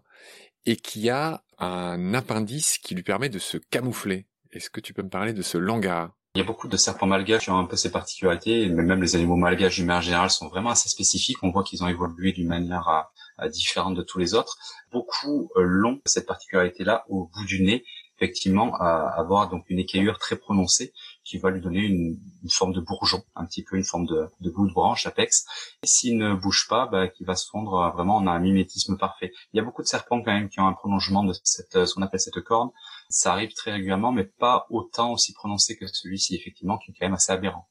et 0.66 0.78
qui 0.78 1.10
a 1.10 1.44
un 1.60 2.14
appendice 2.14 2.78
qui 2.78 2.96
lui 2.96 3.04
permet 3.04 3.30
de 3.30 3.40
se 3.40 3.58
camoufler. 3.58 4.26
Est-ce 4.52 4.70
que 4.70 4.80
tu 4.80 4.94
peux 4.94 5.04
me 5.04 5.10
parler 5.10 5.34
de 5.34 5.42
ce 5.42 5.58
langar 5.58 6.12
il 6.34 6.38
y 6.38 6.42
a 6.42 6.46
beaucoup 6.46 6.70
de 6.70 6.78
serpents 6.78 7.08
malgaches 7.08 7.44
qui 7.44 7.50
ont 7.50 7.60
un 7.60 7.66
peu 7.66 7.76
ces 7.76 7.92
particularités, 7.92 8.70
mais 8.70 8.84
même 8.84 9.02
les 9.02 9.18
animaux 9.18 9.36
malgaches 9.36 9.76
du 9.82 9.92
en 9.92 10.00
général 10.00 10.30
sont 10.30 10.48
vraiment 10.48 10.70
assez 10.70 10.88
spécifiques. 10.88 11.36
On 11.44 11.52
voit 11.52 11.66
qu'ils 11.66 11.84
ont 11.84 11.90
évolué 11.90 12.32
d'une 12.32 12.48
manière 12.48 12.88
à, 12.88 13.50
différente 13.50 13.96
de 13.96 14.02
tous 14.02 14.18
les 14.18 14.34
autres. 14.34 14.56
Beaucoup 14.94 15.52
euh, 15.58 15.64
l'ont 15.64 16.00
cette 16.06 16.26
particularité-là 16.28 17.04
au 17.10 17.30
bout 17.36 17.46
du 17.46 17.62
nez, 17.62 17.84
effectivement, 18.22 18.76
à 18.76 19.14
avoir 19.18 19.50
donc 19.50 19.66
une 19.70 19.80
écaillure 19.80 20.20
très 20.20 20.36
prononcée 20.36 20.94
qui 21.24 21.40
va 21.40 21.50
lui 21.50 21.60
donner 21.60 21.80
une, 21.80 22.20
forme 22.50 22.74
de 22.74 22.80
bourgeon, 22.80 23.24
un 23.36 23.46
petit 23.46 23.64
peu 23.64 23.78
une 23.78 23.84
forme 23.84 24.06
de, 24.06 24.30
de 24.42 24.50
bout 24.50 24.68
de 24.68 24.74
branche, 24.74 25.08
apex. 25.08 25.46
Et 25.84 25.88
s'il 25.88 26.18
ne 26.18 26.36
bouge 26.36 26.68
pas, 26.70 26.86
bah, 26.86 27.08
qui 27.08 27.24
va 27.24 27.36
se 27.36 27.48
fondre 27.50 27.92
vraiment 27.96 28.18
en 28.18 28.28
un 28.28 28.40
mimétisme 28.40 28.98
parfait. 28.98 29.32
Il 29.54 29.58
y 29.58 29.60
a 29.60 29.64
beaucoup 29.64 29.82
de 29.82 29.88
serpents 29.88 30.22
quand 30.22 30.32
même 30.32 30.50
qui 30.50 30.60
ont 30.60 30.68
un 30.68 30.74
prolongement 30.74 31.24
de 31.24 31.34
cette, 31.44 31.86
ce 31.86 31.94
qu'on 31.94 32.02
appelle 32.04 32.20
cette 32.20 32.42
corne. 32.42 32.70
Ça 33.10 33.34
arrive 33.34 33.54
très 33.54 33.72
régulièrement, 33.72 34.12
mais 34.12 34.24
pas 34.24 34.68
autant 34.70 35.12
aussi 35.12 35.34
prononcé 35.34 35.78
que 35.78 35.88
celui-ci, 35.88 36.36
effectivement, 36.36 36.78
qui 36.78 36.92
est 36.92 36.94
quand 36.94 37.06
même 37.06 37.16
assez 37.16 37.32
aberrant. 37.32 37.68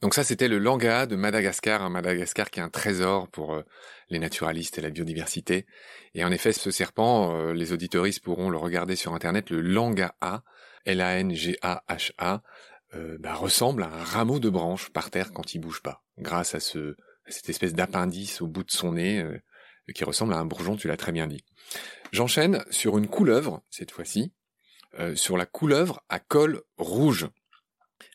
Donc 0.00 0.14
ça, 0.14 0.24
c'était 0.24 0.48
le 0.48 0.58
langa 0.58 1.06
de 1.06 1.16
Madagascar, 1.16 1.82
un 1.82 1.90
Madagascar 1.90 2.50
qui 2.50 2.60
est 2.60 2.62
un 2.62 2.68
trésor 2.68 3.28
pour 3.28 3.54
euh, 3.54 3.62
les 4.08 4.18
naturalistes 4.18 4.78
et 4.78 4.82
la 4.82 4.90
biodiversité. 4.90 5.66
Et 6.14 6.24
en 6.24 6.30
effet, 6.30 6.52
ce 6.52 6.70
serpent, 6.70 7.36
euh, 7.36 7.52
les 7.52 7.72
auditoristes 7.72 8.22
pourront 8.22 8.50
le 8.50 8.58
regarder 8.58 8.96
sur 8.96 9.14
Internet, 9.14 9.50
le 9.50 9.60
langa-a, 9.60 10.42
L-A-N-G-A-H-A, 10.84 12.42
euh, 12.94 13.16
bah, 13.18 13.34
ressemble 13.34 13.82
à 13.82 13.86
un 13.86 14.04
rameau 14.04 14.38
de 14.38 14.48
branche 14.48 14.90
par 14.90 15.10
terre 15.10 15.32
quand 15.32 15.54
il 15.54 15.58
bouge 15.58 15.82
pas, 15.82 16.04
grâce 16.18 16.54
à, 16.54 16.60
ce, 16.60 16.96
cette 17.26 17.48
espèce 17.48 17.74
d'appendice 17.74 18.40
au 18.40 18.46
bout 18.46 18.62
de 18.62 18.70
son 18.70 18.92
nez 18.92 19.24
qui 19.94 20.04
ressemble 20.04 20.34
à 20.34 20.38
un 20.38 20.44
bourgeon, 20.44 20.76
tu 20.76 20.88
l'as 20.88 20.96
très 20.96 21.12
bien 21.12 21.26
dit. 21.26 21.44
J'enchaîne 22.12 22.64
sur 22.70 22.98
une 22.98 23.06
couleuvre, 23.08 23.62
cette 23.70 23.92
fois-ci, 23.92 24.32
sur 25.14 25.36
la 25.36 25.46
couleuvre 25.46 26.02
à 26.08 26.18
col 26.18 26.62
rouge. 26.76 27.28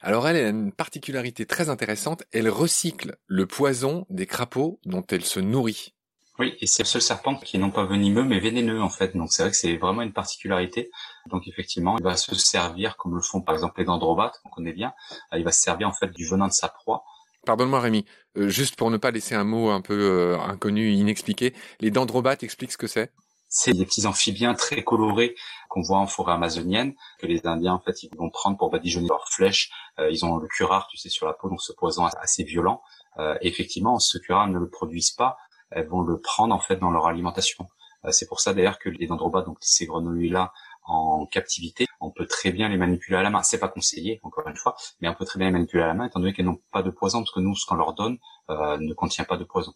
Alors 0.02 0.28
elle, 0.28 0.36
a 0.36 0.50
une 0.50 0.72
particularité 0.72 1.46
très 1.46 1.70
intéressante, 1.70 2.24
elle 2.32 2.50
recycle 2.50 3.18
le 3.28 3.46
poison 3.46 4.06
des 4.10 4.26
crapauds 4.26 4.80
dont 4.86 5.06
elle 5.10 5.26
se 5.26 5.40
nourrit. 5.40 5.94
Oui, 6.40 6.56
et 6.60 6.66
c'est 6.66 6.84
le 6.84 6.88
seul 6.88 7.02
serpent 7.02 7.36
qui 7.36 7.60
n'est 7.60 7.72
pas 7.72 7.86
venimeux 7.86 8.24
mais 8.24 8.40
vénéneux 8.40 8.82
en 8.82 8.90
fait. 8.90 9.16
Donc 9.16 9.32
c'est 9.32 9.44
vrai 9.44 9.52
que 9.52 9.58
c'est 9.58 9.78
vraiment 9.78 10.02
une 10.02 10.14
particularité. 10.14 10.90
Donc 11.30 11.48
effectivement, 11.48 11.98
il 12.00 12.04
va 12.04 12.16
se 12.16 12.34
servir 12.36 12.98
comme 12.98 13.16
le 13.16 13.22
font 13.22 13.42
par 13.42 13.54
exemple 13.54 13.80
les 13.80 13.86
dendrobates, 13.86 14.40
qu'on 14.44 14.50
connaît 14.50 14.74
bien. 14.74 14.94
Euh, 15.34 15.38
il 15.38 15.44
va 15.44 15.52
se 15.52 15.62
servir 15.62 15.88
en 15.88 15.94
fait 15.94 16.12
du 16.12 16.26
venin 16.26 16.48
de 16.48 16.54
sa 16.54 16.68
proie. 16.68 17.04
Pardonne-moi 17.46 17.80
Rémi, 17.80 18.06
euh, 18.38 18.50
juste 18.50 18.76
pour 18.76 18.92
ne 18.92 18.98
pas 18.98 19.12
laisser 19.12 19.36
un 19.36 19.44
mot 19.44 19.70
un 19.70 19.82
peu 19.82 20.00
euh, 20.00 20.40
inconnu, 20.40 20.92
inexpliqué, 20.92 21.54
les 21.80 21.92
dendrobates 21.92 22.44
expliquent 22.44 22.72
ce 22.72 22.78
que 22.78 22.88
c'est? 22.88 23.12
C'est 23.52 23.74
des 23.74 23.86
petits 23.86 24.08
amphibiens 24.08 24.54
très 24.54 24.82
colorés 24.82 25.36
qu'on 25.70 25.82
voit 25.82 26.00
en 26.00 26.08
forêt 26.08 26.32
amazonienne, 26.32 26.96
que 27.20 27.28
les 27.28 27.46
Indiens 27.46 27.74
en 27.74 27.80
fait 27.80 28.02
ils 28.02 28.10
vont 28.18 28.30
prendre 28.30 28.58
pour 28.58 28.72
badigeonner 28.72 29.10
leurs 29.10 29.28
flèches. 29.30 29.70
Euh, 30.00 30.10
ils 30.10 30.26
ont 30.26 30.38
le 30.38 30.48
curare, 30.48 30.88
tu 30.90 30.98
sais, 30.98 31.10
sur 31.10 31.28
la 31.28 31.34
peau, 31.34 31.50
donc 31.50 31.62
ce 31.62 31.74
poison 31.74 32.06
assez 32.06 32.44
violent. 32.44 32.82
Euh, 33.20 33.38
effectivement, 33.42 34.00
ce 34.00 34.18
curare 34.18 34.48
ne 34.48 34.58
le 34.58 34.70
produisent 34.70 35.12
pas, 35.12 35.38
elles 35.70 35.88
vont 35.88 36.02
le 36.02 36.20
prendre 36.20 36.56
en 36.56 36.60
fait 36.60 36.78
dans 36.78 36.92
leur 36.92 37.08
alimentation. 37.08 37.68
Euh, 38.06 38.12
c'est 38.12 38.26
pour 38.26 38.40
ça 38.40 38.54
d'ailleurs 38.54 38.80
que 38.80 38.88
les 38.88 39.06
dendrobats, 39.06 39.42
donc 39.42 39.58
ces 39.60 39.86
grenouilles-là 39.86 40.54
en 40.86 41.26
captivité, 41.26 41.88
on 42.00 42.10
peut 42.10 42.26
très 42.28 42.52
bien 42.52 42.70
les 42.70 42.78
manipuler 42.78 43.18
à 43.18 43.22
la 43.22 43.30
main. 43.30 43.44
C'est 43.44 43.60
pas 43.60 43.68
conseillé, 43.68 44.22
encore 44.24 44.48
une 44.48 44.56
fois, 44.56 44.78
mais 45.02 45.10
on 45.10 45.14
peut 45.14 45.26
très 45.26 45.40
bien 45.40 45.48
les 45.48 45.54
manipuler 45.54 45.84
à 45.84 45.88
la 45.88 45.94
main, 45.94 46.06
étant 46.06 46.22
donné 46.22 46.32
qu'elles 46.32 46.46
n'ont 46.46 46.62
pas 46.72 46.84
de 46.84 46.90
poison, 46.90 47.20
parce 47.20 47.32
que 47.32 47.42
nous, 47.42 47.54
ce 47.56 47.66
qu'on 47.66 47.76
leur 47.76 47.94
donne 47.94 48.18
ne 48.50 48.94
contient 48.94 49.26
pas 49.26 49.38
de 49.38 49.44
poison. 49.44 49.74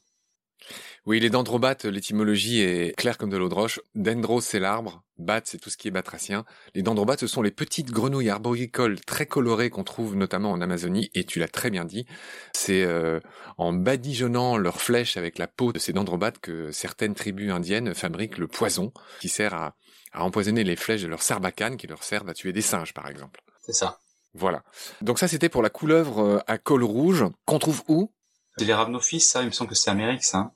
Oui, 1.05 1.19
les 1.19 1.29
dendrobates, 1.29 1.85
l'étymologie 1.85 2.61
est 2.61 2.95
claire 2.97 3.19
comme 3.19 3.29
de 3.29 3.37
l'eau 3.37 3.47
de 3.47 3.53
roche. 3.53 3.79
Dendro, 3.93 4.41
c'est 4.41 4.59
l'arbre. 4.59 5.03
Bat, 5.19 5.41
c'est 5.45 5.59
tout 5.59 5.69
ce 5.69 5.77
qui 5.77 5.87
est 5.87 5.91
batracien. 5.91 6.45
Les 6.73 6.81
dendrobates, 6.81 7.19
ce 7.19 7.27
sont 7.27 7.43
les 7.43 7.51
petites 7.51 7.91
grenouilles 7.91 8.31
arboricoles 8.31 8.99
très 9.01 9.27
colorées 9.27 9.69
qu'on 9.69 9.83
trouve 9.83 10.15
notamment 10.15 10.51
en 10.51 10.61
Amazonie. 10.61 11.11
Et 11.13 11.23
tu 11.23 11.37
l'as 11.37 11.47
très 11.47 11.69
bien 11.69 11.85
dit. 11.85 12.07
C'est 12.53 12.83
euh, 12.83 13.19
en 13.59 13.71
badigeonnant 13.71 14.57
leurs 14.57 14.81
flèches 14.81 15.15
avec 15.15 15.37
la 15.37 15.45
peau 15.45 15.71
de 15.71 15.77
ces 15.77 15.93
dendrobates 15.93 16.39
que 16.39 16.71
certaines 16.71 17.13
tribus 17.13 17.51
indiennes 17.51 17.93
fabriquent 17.93 18.39
le 18.39 18.47
poison 18.47 18.91
qui 19.21 19.29
sert 19.29 19.53
à, 19.53 19.75
empoisonner 20.15 20.63
les 20.63 20.75
flèches 20.75 21.03
de 21.03 21.07
leurs 21.07 21.21
sarbacanes 21.21 21.77
qui 21.77 21.85
leur 21.85 22.03
servent 22.03 22.29
à 22.29 22.33
tuer 22.33 22.51
des 22.51 22.61
singes, 22.61 22.95
par 22.95 23.07
exemple. 23.07 23.41
C'est 23.61 23.73
ça. 23.73 23.99
Voilà. 24.33 24.63
Donc 25.01 25.19
ça, 25.19 25.27
c'était 25.27 25.49
pour 25.49 25.61
la 25.61 25.69
couleuvre 25.69 26.19
euh, 26.19 26.39
à 26.47 26.57
col 26.57 26.83
rouge 26.83 27.25
qu'on 27.45 27.59
trouve 27.59 27.83
où? 27.87 28.11
C'est 28.57 28.65
les 28.65 29.19
ça. 29.19 29.43
Il 29.43 29.47
me 29.47 29.51
semble 29.51 29.69
que 29.69 29.75
c'est 29.75 29.91
Amérique, 29.91 30.23
ça. 30.23 30.51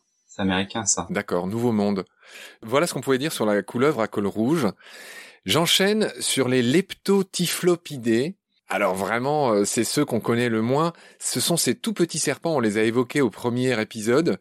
D'accord, 1.10 1.48
nouveau 1.48 1.72
monde. 1.72 2.05
Voilà 2.62 2.88
ce 2.88 2.93
qu'on 2.93 3.01
pouvait 3.01 3.17
dire 3.17 3.34
sur 3.34 3.46
la 3.46 3.62
couleuvre 3.62 4.01
à 4.01 4.08
col 4.08 4.27
rouge. 4.27 4.67
J'enchaîne 5.46 6.12
sur 6.19 6.48
les 6.48 6.62
leptotyphlopidés. 6.62 8.36
Alors 8.67 8.93
vraiment, 8.93 9.51
euh, 9.51 9.65
c'est 9.65 9.84
ceux 9.84 10.05
qu'on 10.05 10.19
connaît 10.19 10.50
le 10.50 10.62
moins. 10.62 10.93
Ce 11.17 11.39
sont 11.39 11.58
ces 11.58 11.74
tout 11.74 11.93
petits 11.93 12.19
serpents, 12.19 12.55
on 12.55 12.60
les 12.60 12.77
a 12.77 12.84
évoqués 12.84 13.22
au 13.22 13.31
premier 13.31 13.79
épisode, 13.81 14.38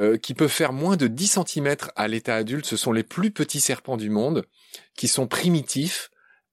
euh, 0.00 0.16
qui 0.16 0.32
peuvent 0.34 0.48
faire 0.48 0.72
moins 0.72 0.96
de 0.96 1.08
10 1.08 1.40
cm 1.46 1.76
à 1.96 2.06
l'état 2.06 2.36
adulte. 2.36 2.66
Ce 2.66 2.76
sont 2.76 2.92
les 2.92 3.02
plus 3.02 3.32
petits 3.32 3.60
serpents 3.60 3.96
du 3.96 4.10
monde, 4.10 4.44
qui 4.96 5.08
sont 5.08 5.26
primitifs, 5.26 6.10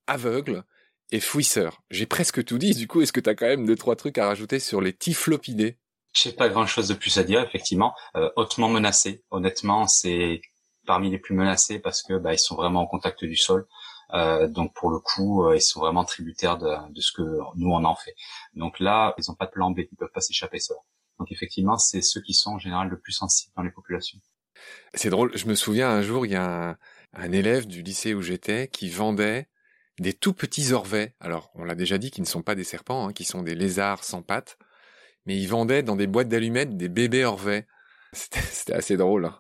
aveugles 0.08 0.64
et 1.12 1.20
fouisseurs. 1.20 1.84
J'ai 1.92 2.08
presque 2.08 2.44
tout 2.44 2.58
dit. 2.58 2.74
Du 2.74 2.88
coup, 2.88 3.02
est-ce 3.02 3.14
que 3.14 3.20
tu 3.20 3.30
as 3.30 3.36
quand 3.36 3.46
même 3.46 3.68
deux, 3.68 3.76
trois 3.76 3.96
trucs 3.96 4.18
à 4.18 4.26
rajouter 4.26 4.60
sur 4.60 4.82
les 4.82 4.94
typhlopidés 4.94 5.78
je 6.14 6.22
sais 6.22 6.34
pas 6.34 6.50
grand 6.50 6.66
chose 6.66 6.88
de 6.88 6.94
plus 6.94 7.18
à 7.18 7.24
dire, 7.24 7.42
effectivement. 7.42 7.96
Euh, 8.16 8.30
hautement 8.36 8.70
menacé. 8.70 9.24
Honnêtement, 9.32 9.88
c'est 9.88 10.42
parmi 10.86 11.10
les 11.10 11.20
plus 11.20 11.36
menacés 11.36 11.80
parce 11.80 12.04
que 12.04 12.18
bah, 12.18 12.34
ils 12.34 12.40
sont 12.40 12.56
vraiment 12.56 12.82
en 12.82 12.88
contact 12.88 13.24
du 13.24 13.36
sol. 13.36 13.68
Euh, 14.14 14.48
donc 14.48 14.74
pour 14.74 14.90
le 14.90 15.00
coup, 15.00 15.46
euh, 15.46 15.56
ils 15.56 15.62
sont 15.62 15.80
vraiment 15.80 16.04
tributaires 16.04 16.58
de, 16.58 16.68
de, 16.92 17.02
ce 17.02 17.14
que 17.14 17.22
nous 17.56 17.70
on 17.70 17.86
en 17.86 17.96
fait. 17.96 18.14
Donc 18.56 18.80
là, 18.80 19.14
ils 19.18 19.24
n'ont 19.30 19.36
pas 19.36 19.46
de 19.46 19.52
plan 19.52 19.72
B, 19.72 19.80
ils 19.80 19.98
peuvent 19.98 20.12
pas 20.14 20.20
s'échapper 20.20 20.60
ça. 20.60 20.74
Donc 21.18 21.32
effectivement, 21.32 21.78
c'est 21.78 22.02
ceux 22.02 22.22
qui 22.22 22.34
sont 22.34 22.52
en 22.52 22.60
général 22.60 22.90
le 22.90 23.00
plus 23.00 23.14
sensibles 23.14 23.54
dans 23.56 23.64
les 23.64 23.72
populations. 23.72 24.20
C'est 24.94 25.10
drôle. 25.10 25.36
Je 25.38 25.46
me 25.46 25.56
souviens 25.56 25.90
un 25.90 26.02
jour, 26.02 26.26
il 26.26 26.34
y 26.34 26.36
a 26.36 26.72
un, 26.72 26.78
un 27.14 27.32
élève 27.32 27.68
du 27.68 27.84
lycée 27.84 28.14
où 28.14 28.22
j'étais 28.22 28.68
qui 28.68 28.90
vendait 28.90 29.48
des 30.00 30.14
tout 30.14 30.34
petits 30.34 30.74
orvets. 30.74 31.16
Alors, 31.20 31.52
on 31.56 31.64
l'a 31.64 31.76
déjà 31.76 31.98
dit, 31.98 32.12
qui 32.12 32.22
ne 32.22 32.26
sont 32.26 32.42
pas 32.42 32.56
des 32.56 32.64
serpents, 32.64 33.08
hein, 33.08 33.14
qui 33.14 33.24
sont 33.24 33.44
des 33.44 33.56
lézards 33.56 34.04
sans 34.04 34.22
pattes 34.22 34.58
mais 35.26 35.38
ils 35.38 35.48
vendaient 35.48 35.84
dans 35.84 35.96
des 35.96 36.08
boîtes 36.08 36.30
d'allumettes 36.30 36.78
des 36.78 36.90
bébés 36.90 37.26
Orvets. 37.26 37.68
C'était 38.14 38.74
assez 38.74 38.98
drôle. 38.98 39.26
Hein. 39.26 39.40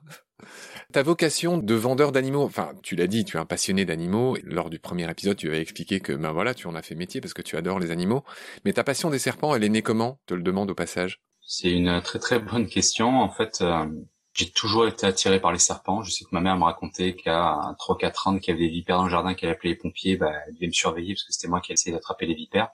Ta 0.91 1.03
vocation 1.03 1.57
de 1.57 1.73
vendeur 1.73 2.11
d'animaux, 2.11 2.43
enfin, 2.43 2.73
tu 2.83 2.95
l'as 2.95 3.07
dit, 3.07 3.23
tu 3.23 3.38
es 3.38 3.39
un 3.39 3.45
passionné 3.45 3.85
d'animaux. 3.85 4.35
Lors 4.43 4.69
du 4.69 4.79
premier 4.79 5.09
épisode, 5.09 5.38
tu 5.38 5.47
avais 5.47 5.61
expliqué 5.61 6.01
que, 6.01 6.11
ben 6.11 6.33
voilà, 6.33 6.53
tu 6.53 6.67
en 6.67 6.75
as 6.75 6.81
fait 6.81 6.95
métier 6.95 7.21
parce 7.21 7.33
que 7.33 7.41
tu 7.41 7.55
adores 7.55 7.79
les 7.79 7.91
animaux. 7.91 8.23
Mais 8.65 8.73
ta 8.73 8.83
passion 8.83 9.09
des 9.09 9.19
serpents, 9.19 9.55
elle 9.55 9.63
est 9.63 9.69
née 9.69 9.81
comment? 9.81 10.19
Te 10.25 10.33
le 10.33 10.43
demande 10.43 10.69
au 10.69 10.75
passage. 10.75 11.21
C'est 11.41 11.71
une 11.71 12.01
très 12.01 12.19
très 12.19 12.39
bonne 12.39 12.67
question. 12.67 13.21
En 13.21 13.29
fait, 13.29 13.59
euh, 13.61 13.85
j'ai 14.33 14.50
toujours 14.50 14.88
été 14.88 15.05
attiré 15.05 15.39
par 15.39 15.53
les 15.53 15.59
serpents. 15.59 16.03
Je 16.03 16.11
sais 16.11 16.25
que 16.25 16.29
ma 16.33 16.41
mère 16.41 16.57
me 16.57 16.63
racontait 16.63 17.15
qu'à 17.15 17.57
3-4 17.79 18.29
ans, 18.29 18.39
qu'il 18.39 18.53
y 18.53 18.57
avait 18.57 18.67
des 18.67 18.71
vipères 18.71 18.97
dans 18.97 19.05
le 19.05 19.09
jardin, 19.09 19.33
qu'elle 19.33 19.50
appelait 19.50 19.71
les 19.71 19.75
pompiers, 19.77 20.17
bah, 20.17 20.31
elle 20.47 20.55
devait 20.55 20.67
me 20.67 20.73
surveiller 20.73 21.13
parce 21.13 21.23
que 21.23 21.33
c'était 21.33 21.47
moi 21.47 21.61
qui 21.61 21.71
essayais 21.71 21.95
d'attraper 21.95 22.25
les 22.25 22.35
vipères. 22.35 22.69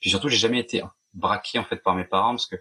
Puis 0.00 0.10
surtout, 0.10 0.28
j'ai 0.28 0.38
jamais 0.38 0.60
été 0.60 0.82
braqué 1.18 1.58
en 1.58 1.64
fait 1.64 1.82
par 1.82 1.94
mes 1.94 2.04
parents 2.04 2.30
parce 2.30 2.46
que 2.46 2.56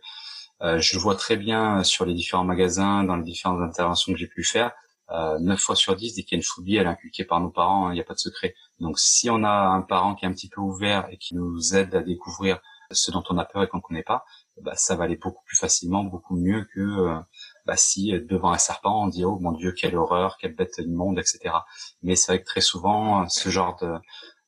euh, 0.61 0.79
je 0.79 0.97
vois 0.97 1.15
très 1.15 1.37
bien 1.37 1.83
sur 1.83 2.05
les 2.05 2.13
différents 2.13 2.43
magasins, 2.43 3.03
dans 3.03 3.15
les 3.15 3.23
différentes 3.23 3.61
interventions 3.61 4.11
que 4.13 4.19
j'ai 4.19 4.27
pu 4.27 4.43
faire, 4.43 4.71
euh, 5.11 5.37
9 5.39 5.59
fois 5.59 5.75
sur 5.75 5.95
10, 5.95 6.15
dès 6.15 6.23
qu'il 6.23 6.35
y 6.35 6.35
a 6.35 6.39
une 6.39 6.43
phobie, 6.43 6.75
elle 6.75 6.87
est 6.87 6.89
inculquée 6.89 7.25
par 7.25 7.39
nos 7.39 7.49
parents, 7.49 7.91
il 7.91 7.93
n'y 7.93 8.01
a 8.01 8.03
pas 8.03 8.15
de 8.15 8.19
secret. 8.19 8.55
Donc 8.79 8.99
si 8.99 9.29
on 9.29 9.43
a 9.43 9.67
un 9.67 9.81
parent 9.81 10.15
qui 10.15 10.25
est 10.25 10.27
un 10.27 10.33
petit 10.33 10.49
peu 10.49 10.61
ouvert 10.61 11.07
et 11.11 11.17
qui 11.17 11.35
nous 11.35 11.75
aide 11.75 11.93
à 11.95 12.01
découvrir 12.01 12.59
ce 12.91 13.11
dont 13.11 13.23
on 13.29 13.37
a 13.37 13.45
peur 13.45 13.63
et 13.63 13.67
qu'on 13.67 13.77
ne 13.77 13.81
connaît 13.81 14.03
pas, 14.03 14.25
bah, 14.61 14.73
ça 14.75 14.95
va 14.95 15.03
aller 15.03 15.17
beaucoup 15.17 15.43
plus 15.45 15.57
facilement, 15.57 16.03
beaucoup 16.03 16.35
mieux 16.35 16.65
que 16.73 16.79
euh, 16.79 17.19
bah, 17.65 17.77
si 17.77 18.11
devant 18.11 18.51
un 18.51 18.57
serpent 18.57 19.03
on 19.03 19.07
dit 19.07 19.23
oh 19.25 19.37
mon 19.39 19.51
dieu 19.51 19.73
quelle 19.73 19.95
horreur, 19.95 20.37
quelle 20.37 20.55
bête 20.55 20.77
immonde, 20.79 21.19
etc. 21.19 21.53
Mais 22.01 22.15
c'est 22.15 22.31
vrai 22.31 22.41
que 22.41 22.47
très 22.47 22.61
souvent 22.61 23.27
ce 23.29 23.49
genre 23.49 23.77
de, 23.81 23.93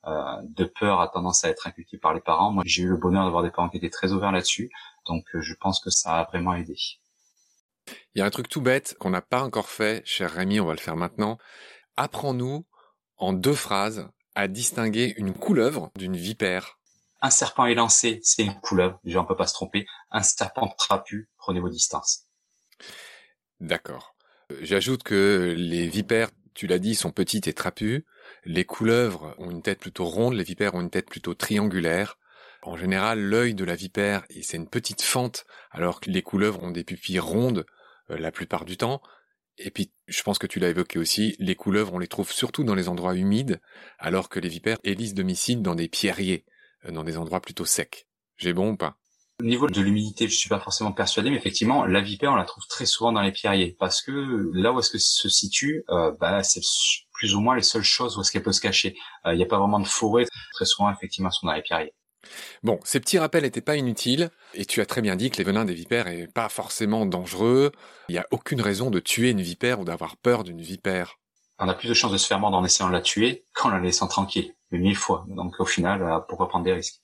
euh, 0.05 0.37
de 0.43 0.65
peur 0.65 1.01
a 1.01 1.09
tendance 1.09 1.43
à 1.43 1.49
être 1.49 1.67
inculqué 1.67 1.97
par 1.97 2.13
les 2.13 2.21
parents. 2.21 2.51
Moi, 2.51 2.63
j'ai 2.65 2.83
eu 2.83 2.87
le 2.87 2.97
bonheur 2.97 3.25
d'avoir 3.25 3.43
des 3.43 3.51
parents 3.51 3.69
qui 3.69 3.77
étaient 3.77 3.89
très 3.89 4.11
ouverts 4.11 4.31
là-dessus, 4.31 4.69
donc 5.05 5.25
euh, 5.35 5.41
je 5.41 5.53
pense 5.55 5.79
que 5.79 5.89
ça 5.89 6.19
a 6.19 6.23
vraiment 6.25 6.55
aidé. 6.55 6.75
Il 8.13 8.19
y 8.19 8.21
a 8.21 8.25
un 8.25 8.29
truc 8.29 8.49
tout 8.49 8.61
bête 8.61 8.95
qu'on 8.99 9.09
n'a 9.09 9.21
pas 9.21 9.43
encore 9.43 9.69
fait, 9.69 10.05
cher 10.05 10.31
Rémi, 10.31 10.59
on 10.59 10.65
va 10.65 10.73
le 10.73 10.79
faire 10.79 10.95
maintenant. 10.95 11.37
Apprends-nous 11.97 12.65
en 13.17 13.33
deux 13.33 13.53
phrases 13.53 14.09
à 14.35 14.47
distinguer 14.47 15.13
une 15.17 15.33
couleuvre 15.33 15.91
d'une 15.95 16.15
vipère. 16.15 16.79
Un 17.21 17.29
serpent 17.29 17.65
élancé, 17.65 18.21
c'est 18.23 18.43
une 18.43 18.59
couleuvre, 18.61 18.99
déjà 19.03 19.19
on 19.19 19.25
peut 19.25 19.35
pas 19.35 19.47
se 19.47 19.53
tromper. 19.53 19.85
Un 20.11 20.23
serpent 20.23 20.73
trapu, 20.77 21.29
prenez 21.37 21.59
vos 21.59 21.69
distances. 21.69 22.27
D'accord. 23.59 24.15
Euh, 24.51 24.57
j'ajoute 24.61 25.03
que 25.03 25.53
les 25.57 25.87
vipères, 25.87 26.29
tu 26.53 26.67
l'as 26.67 26.79
dit, 26.79 26.95
sont 26.95 27.11
petites 27.11 27.47
et 27.47 27.53
trapues. 27.53 28.05
Les 28.45 28.65
couleuvres 28.65 29.36
ont 29.38 29.51
une 29.51 29.62
tête 29.62 29.79
plutôt 29.79 30.05
ronde, 30.05 30.33
les 30.33 30.43
vipères 30.43 30.75
ont 30.75 30.81
une 30.81 30.89
tête 30.89 31.09
plutôt 31.09 31.33
triangulaire. 31.33 32.17
En 32.62 32.75
général, 32.75 33.19
l'œil 33.19 33.53
de 33.53 33.63
la 33.63 33.75
vipère, 33.75 34.25
c'est 34.41 34.57
une 34.57 34.69
petite 34.69 35.01
fente, 35.01 35.45
alors 35.71 36.01
que 36.01 36.09
les 36.09 36.21
couleuvres 36.21 36.63
ont 36.63 36.71
des 36.71 36.83
pupilles 36.83 37.19
rondes 37.19 37.65
euh, 38.12 38.17
la 38.17 38.31
plupart 38.31 38.65
du 38.65 38.75
temps. 38.75 39.01
Et 39.57 39.71
puis, 39.71 39.91
je 40.07 40.24
pense 40.24 40.39
que 40.39 40.48
tu 40.48 40.59
l'as 40.59 40.69
évoqué 40.69 41.00
aussi, 41.00 41.36
les 41.39 41.55
couleuvres, 41.55 41.93
on 41.93 42.00
les 42.00 42.07
trouve 42.07 42.31
surtout 42.31 42.63
dans 42.63 42.75
les 42.75 42.89
endroits 42.89 43.15
humides, 43.15 43.62
alors 43.98 44.29
que 44.29 44.39
les 44.39 44.50
vipères 44.50 44.79
élisent 44.83 45.13
domicile 45.13 45.62
dans 45.62 45.75
des 45.75 45.88
pierriers, 45.88 46.45
euh, 46.86 46.91
dans 46.91 47.03
des 47.03 47.17
endroits 47.17 47.41
plutôt 47.41 47.65
secs. 47.65 48.07
J'ai 48.38 48.53
bon 48.53 48.71
ou 48.71 48.77
pas? 48.77 48.98
Au 49.41 49.45
niveau 49.45 49.67
de 49.67 49.79
l'humidité, 49.79 50.27
je 50.27 50.36
suis 50.36 50.50
pas 50.50 50.59
forcément 50.59 50.91
persuadé, 50.91 51.29
mais 51.29 51.38
effectivement, 51.38 51.86
la 51.86 52.01
vipère, 52.01 52.33
on 52.33 52.36
la 52.36 52.43
trouve 52.43 52.65
très 52.67 52.86
souvent 52.86 53.13
dans 53.13 53.21
les 53.21 53.31
pierriers, 53.31 53.75
parce 53.79 54.01
que 54.01 54.12
là 54.53 54.74
où 54.74 54.79
est-ce 54.79 54.89
que 54.89 54.98
se 54.98 55.29
situe, 55.29 55.86
euh, 55.89 56.12
bah, 56.19 56.43
c'est 56.43 56.62
plus 57.19 57.35
ou 57.35 57.41
moins 57.41 57.55
les 57.55 57.63
seules 57.63 57.83
choses 57.83 58.17
où 58.17 58.21
est-ce 58.21 58.31
qu'elle 58.31 58.43
peut 58.43 58.53
se 58.53 58.61
cacher. 58.61 58.97
Il 59.25 59.35
n'y 59.35 59.43
a 59.43 59.45
pas 59.45 59.59
vraiment 59.59 59.79
de 59.79 59.88
forêt, 59.88 60.25
très 60.53 60.65
souvent, 60.65 60.89
effectivement, 60.89 61.29
les 61.53 61.61
pierriers. 61.61 61.93
Bon, 62.63 62.79
ces 62.83 62.99
petits 62.99 63.19
rappels 63.19 63.43
n'étaient 63.43 63.61
pas 63.61 63.75
inutiles, 63.75 64.29
et 64.53 64.65
tu 64.65 64.81
as 64.81 64.85
très 64.85 65.01
bien 65.01 65.15
dit 65.15 65.29
que 65.29 65.38
les 65.38 65.43
venins 65.43 65.65
des 65.65 65.73
vipères 65.73 66.05
n'est 66.05 66.27
pas 66.27 66.49
forcément 66.49 67.05
dangereux. 67.05 67.71
Il 68.07 68.13
n'y 68.13 68.17
a 68.17 68.25
aucune 68.31 68.61
raison 68.61 68.89
de 68.89 68.99
tuer 68.99 69.31
une 69.31 69.41
vipère 69.41 69.81
ou 69.81 69.85
d'avoir 69.85 70.15
peur 70.17 70.43
d'une 70.43 70.61
vipère. 70.61 71.17
On 71.59 71.67
a 71.67 71.73
plus 71.73 71.89
de 71.89 71.93
chances 71.93 72.13
de 72.13 72.17
se 72.17 72.25
faire 72.25 72.39
mordre 72.39 72.57
en 72.57 72.63
essayant 72.63 72.89
de 72.89 72.93
la 72.93 73.01
tuer 73.01 73.43
qu'en 73.53 73.69
la 73.69 73.79
laissant 73.79 74.07
tranquille, 74.07 74.53
mais 74.71 74.79
mille 74.79 74.95
fois. 74.95 75.25
Donc 75.27 75.59
au 75.59 75.65
final, 75.65 76.01
euh, 76.01 76.19
pourquoi 76.19 76.47
prendre 76.47 76.63
des 76.63 76.73
risques? 76.73 77.01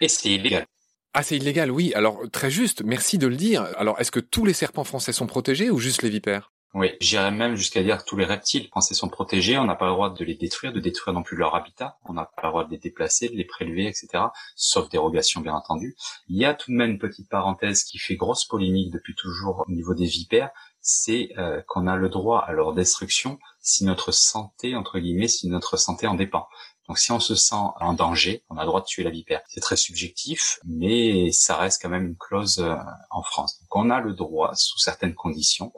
Et 0.00 0.08
c'est 0.08 0.30
illégal. 0.30 0.66
Ah, 1.12 1.22
c'est 1.22 1.36
illégal, 1.36 1.70
oui. 1.70 1.92
Alors 1.94 2.22
très 2.32 2.50
juste, 2.50 2.82
merci 2.82 3.18
de 3.18 3.26
le 3.26 3.36
dire. 3.36 3.68
Alors 3.76 4.00
est-ce 4.00 4.10
que 4.10 4.20
tous 4.20 4.46
les 4.46 4.54
serpents 4.54 4.84
français 4.84 5.12
sont 5.12 5.26
protégés 5.26 5.68
ou 5.68 5.78
juste 5.78 6.02
les 6.02 6.08
vipères? 6.08 6.50
Oui, 6.72 6.92
j'irais 7.00 7.32
même 7.32 7.56
jusqu'à 7.56 7.82
dire 7.82 7.98
que 7.98 8.04
tous 8.04 8.16
les 8.16 8.24
reptiles 8.24 8.68
français 8.68 8.94
sont 8.94 9.08
protégés. 9.08 9.58
On 9.58 9.64
n'a 9.64 9.74
pas 9.74 9.86
le 9.86 9.92
droit 9.92 10.10
de 10.10 10.24
les 10.24 10.36
détruire, 10.36 10.72
de 10.72 10.78
détruire 10.78 11.12
non 11.12 11.24
plus 11.24 11.36
leur 11.36 11.56
habitat. 11.56 11.98
On 12.04 12.12
n'a 12.12 12.26
pas 12.26 12.42
le 12.44 12.48
droit 12.50 12.64
de 12.64 12.70
les 12.70 12.78
déplacer, 12.78 13.28
de 13.28 13.34
les 13.34 13.44
prélever, 13.44 13.88
etc. 13.88 14.26
Sauf 14.54 14.88
dérogation, 14.88 15.40
bien 15.40 15.54
entendu. 15.54 15.96
Il 16.28 16.36
y 16.36 16.44
a 16.44 16.54
tout 16.54 16.70
de 16.70 16.76
même 16.76 16.92
une 16.92 16.98
petite 17.00 17.28
parenthèse 17.28 17.82
qui 17.82 17.98
fait 17.98 18.14
grosse 18.14 18.44
polémique 18.44 18.92
depuis 18.92 19.16
toujours 19.16 19.64
au 19.66 19.72
niveau 19.72 19.94
des 19.94 20.06
vipères. 20.06 20.50
C'est 20.80 21.32
euh, 21.38 21.60
qu'on 21.66 21.88
a 21.88 21.96
le 21.96 22.08
droit 22.08 22.38
à 22.38 22.52
leur 22.52 22.72
destruction 22.72 23.40
si 23.60 23.84
notre 23.84 24.12
santé, 24.12 24.76
entre 24.76 25.00
guillemets, 25.00 25.28
si 25.28 25.48
notre 25.48 25.76
santé 25.76 26.06
en 26.06 26.14
dépend. 26.14 26.46
Donc 26.90 26.98
si 26.98 27.12
on 27.12 27.20
se 27.20 27.36
sent 27.36 27.54
en 27.54 27.92
danger, 27.94 28.42
on 28.48 28.56
a 28.56 28.62
le 28.62 28.66
droit 28.66 28.80
de 28.80 28.86
tuer 28.86 29.04
la 29.04 29.10
vipère. 29.10 29.42
C'est 29.48 29.60
très 29.60 29.76
subjectif, 29.76 30.58
mais 30.64 31.30
ça 31.30 31.56
reste 31.56 31.80
quand 31.80 31.88
même 31.88 32.06
une 32.06 32.16
clause 32.16 32.58
euh, 32.58 32.74
en 33.10 33.22
France. 33.22 33.60
Donc 33.60 33.76
on 33.76 33.90
a 33.90 34.00
le 34.00 34.12
droit, 34.12 34.54
sous 34.54 34.78
certaines 34.78 35.14
conditions, 35.14 35.72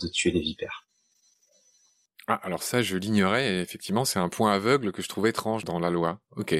de 0.00 0.08
tuer 0.08 0.30
les 0.30 0.40
vipères. 0.40 0.86
Ah, 2.28 2.40
alors 2.42 2.62
ça, 2.62 2.82
je 2.82 2.96
l'ignorais, 2.96 3.52
et 3.52 3.60
effectivement, 3.60 4.04
c'est 4.04 4.18
un 4.18 4.28
point 4.28 4.52
aveugle 4.52 4.92
que 4.92 5.02
je 5.02 5.08
trouve 5.08 5.26
étrange 5.26 5.64
dans 5.64 5.80
la 5.80 5.90
loi. 5.90 6.20
Ok. 6.36 6.54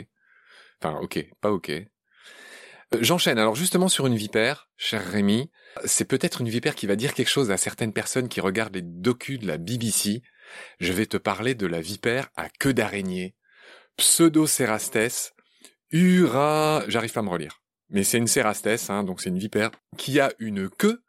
Enfin, 0.81 0.99
ok, 1.01 1.25
pas 1.41 1.53
ok. 1.53 1.71
Euh, 1.71 2.99
j'enchaîne. 3.01 3.39
Alors 3.39 3.55
justement 3.55 3.89
sur 3.89 4.07
une 4.07 4.17
vipère, 4.17 4.69
cher 4.77 5.05
Rémi, 5.05 5.51
c'est 5.85 6.05
peut-être 6.05 6.41
une 6.41 6.49
vipère 6.49 6.75
qui 6.75 6.87
va 6.87 6.97
dire 6.97 7.15
quelque 7.15 7.29
chose 7.29 7.51
à 7.51 7.57
certaines 7.57 7.93
personnes 7.93 8.29
qui 8.29 8.41
regardent 8.41 8.75
les 8.75 8.83
docus 8.83 9.39
de 9.39 9.47
la 9.47 9.59
BBC. 9.59 10.23
Je 10.81 10.93
vais 10.93 11.07
te 11.07 11.17
parler 11.17 11.55
de 11.55 11.67
la 11.67 11.81
vipère 11.81 12.29
à 12.37 12.49
queue 12.49 12.75
d'araignée, 12.75 13.37
Pseudocerastes, 13.97 15.35
Ura... 15.93 16.85
J'arrive 16.89 17.13
pas 17.13 17.21
à 17.21 17.23
me 17.23 17.31
relire. 17.31 17.63
Mais 17.91 18.05
c'est 18.05 18.19
une 18.19 18.27
cérastès, 18.27 18.91
hein, 18.91 19.05
donc 19.05 19.21
c'est 19.21 19.29
une 19.29 19.39
vipère 19.39 19.71
qui 19.99 20.19
a 20.19 20.33
une 20.39 20.71
queue 20.71 21.03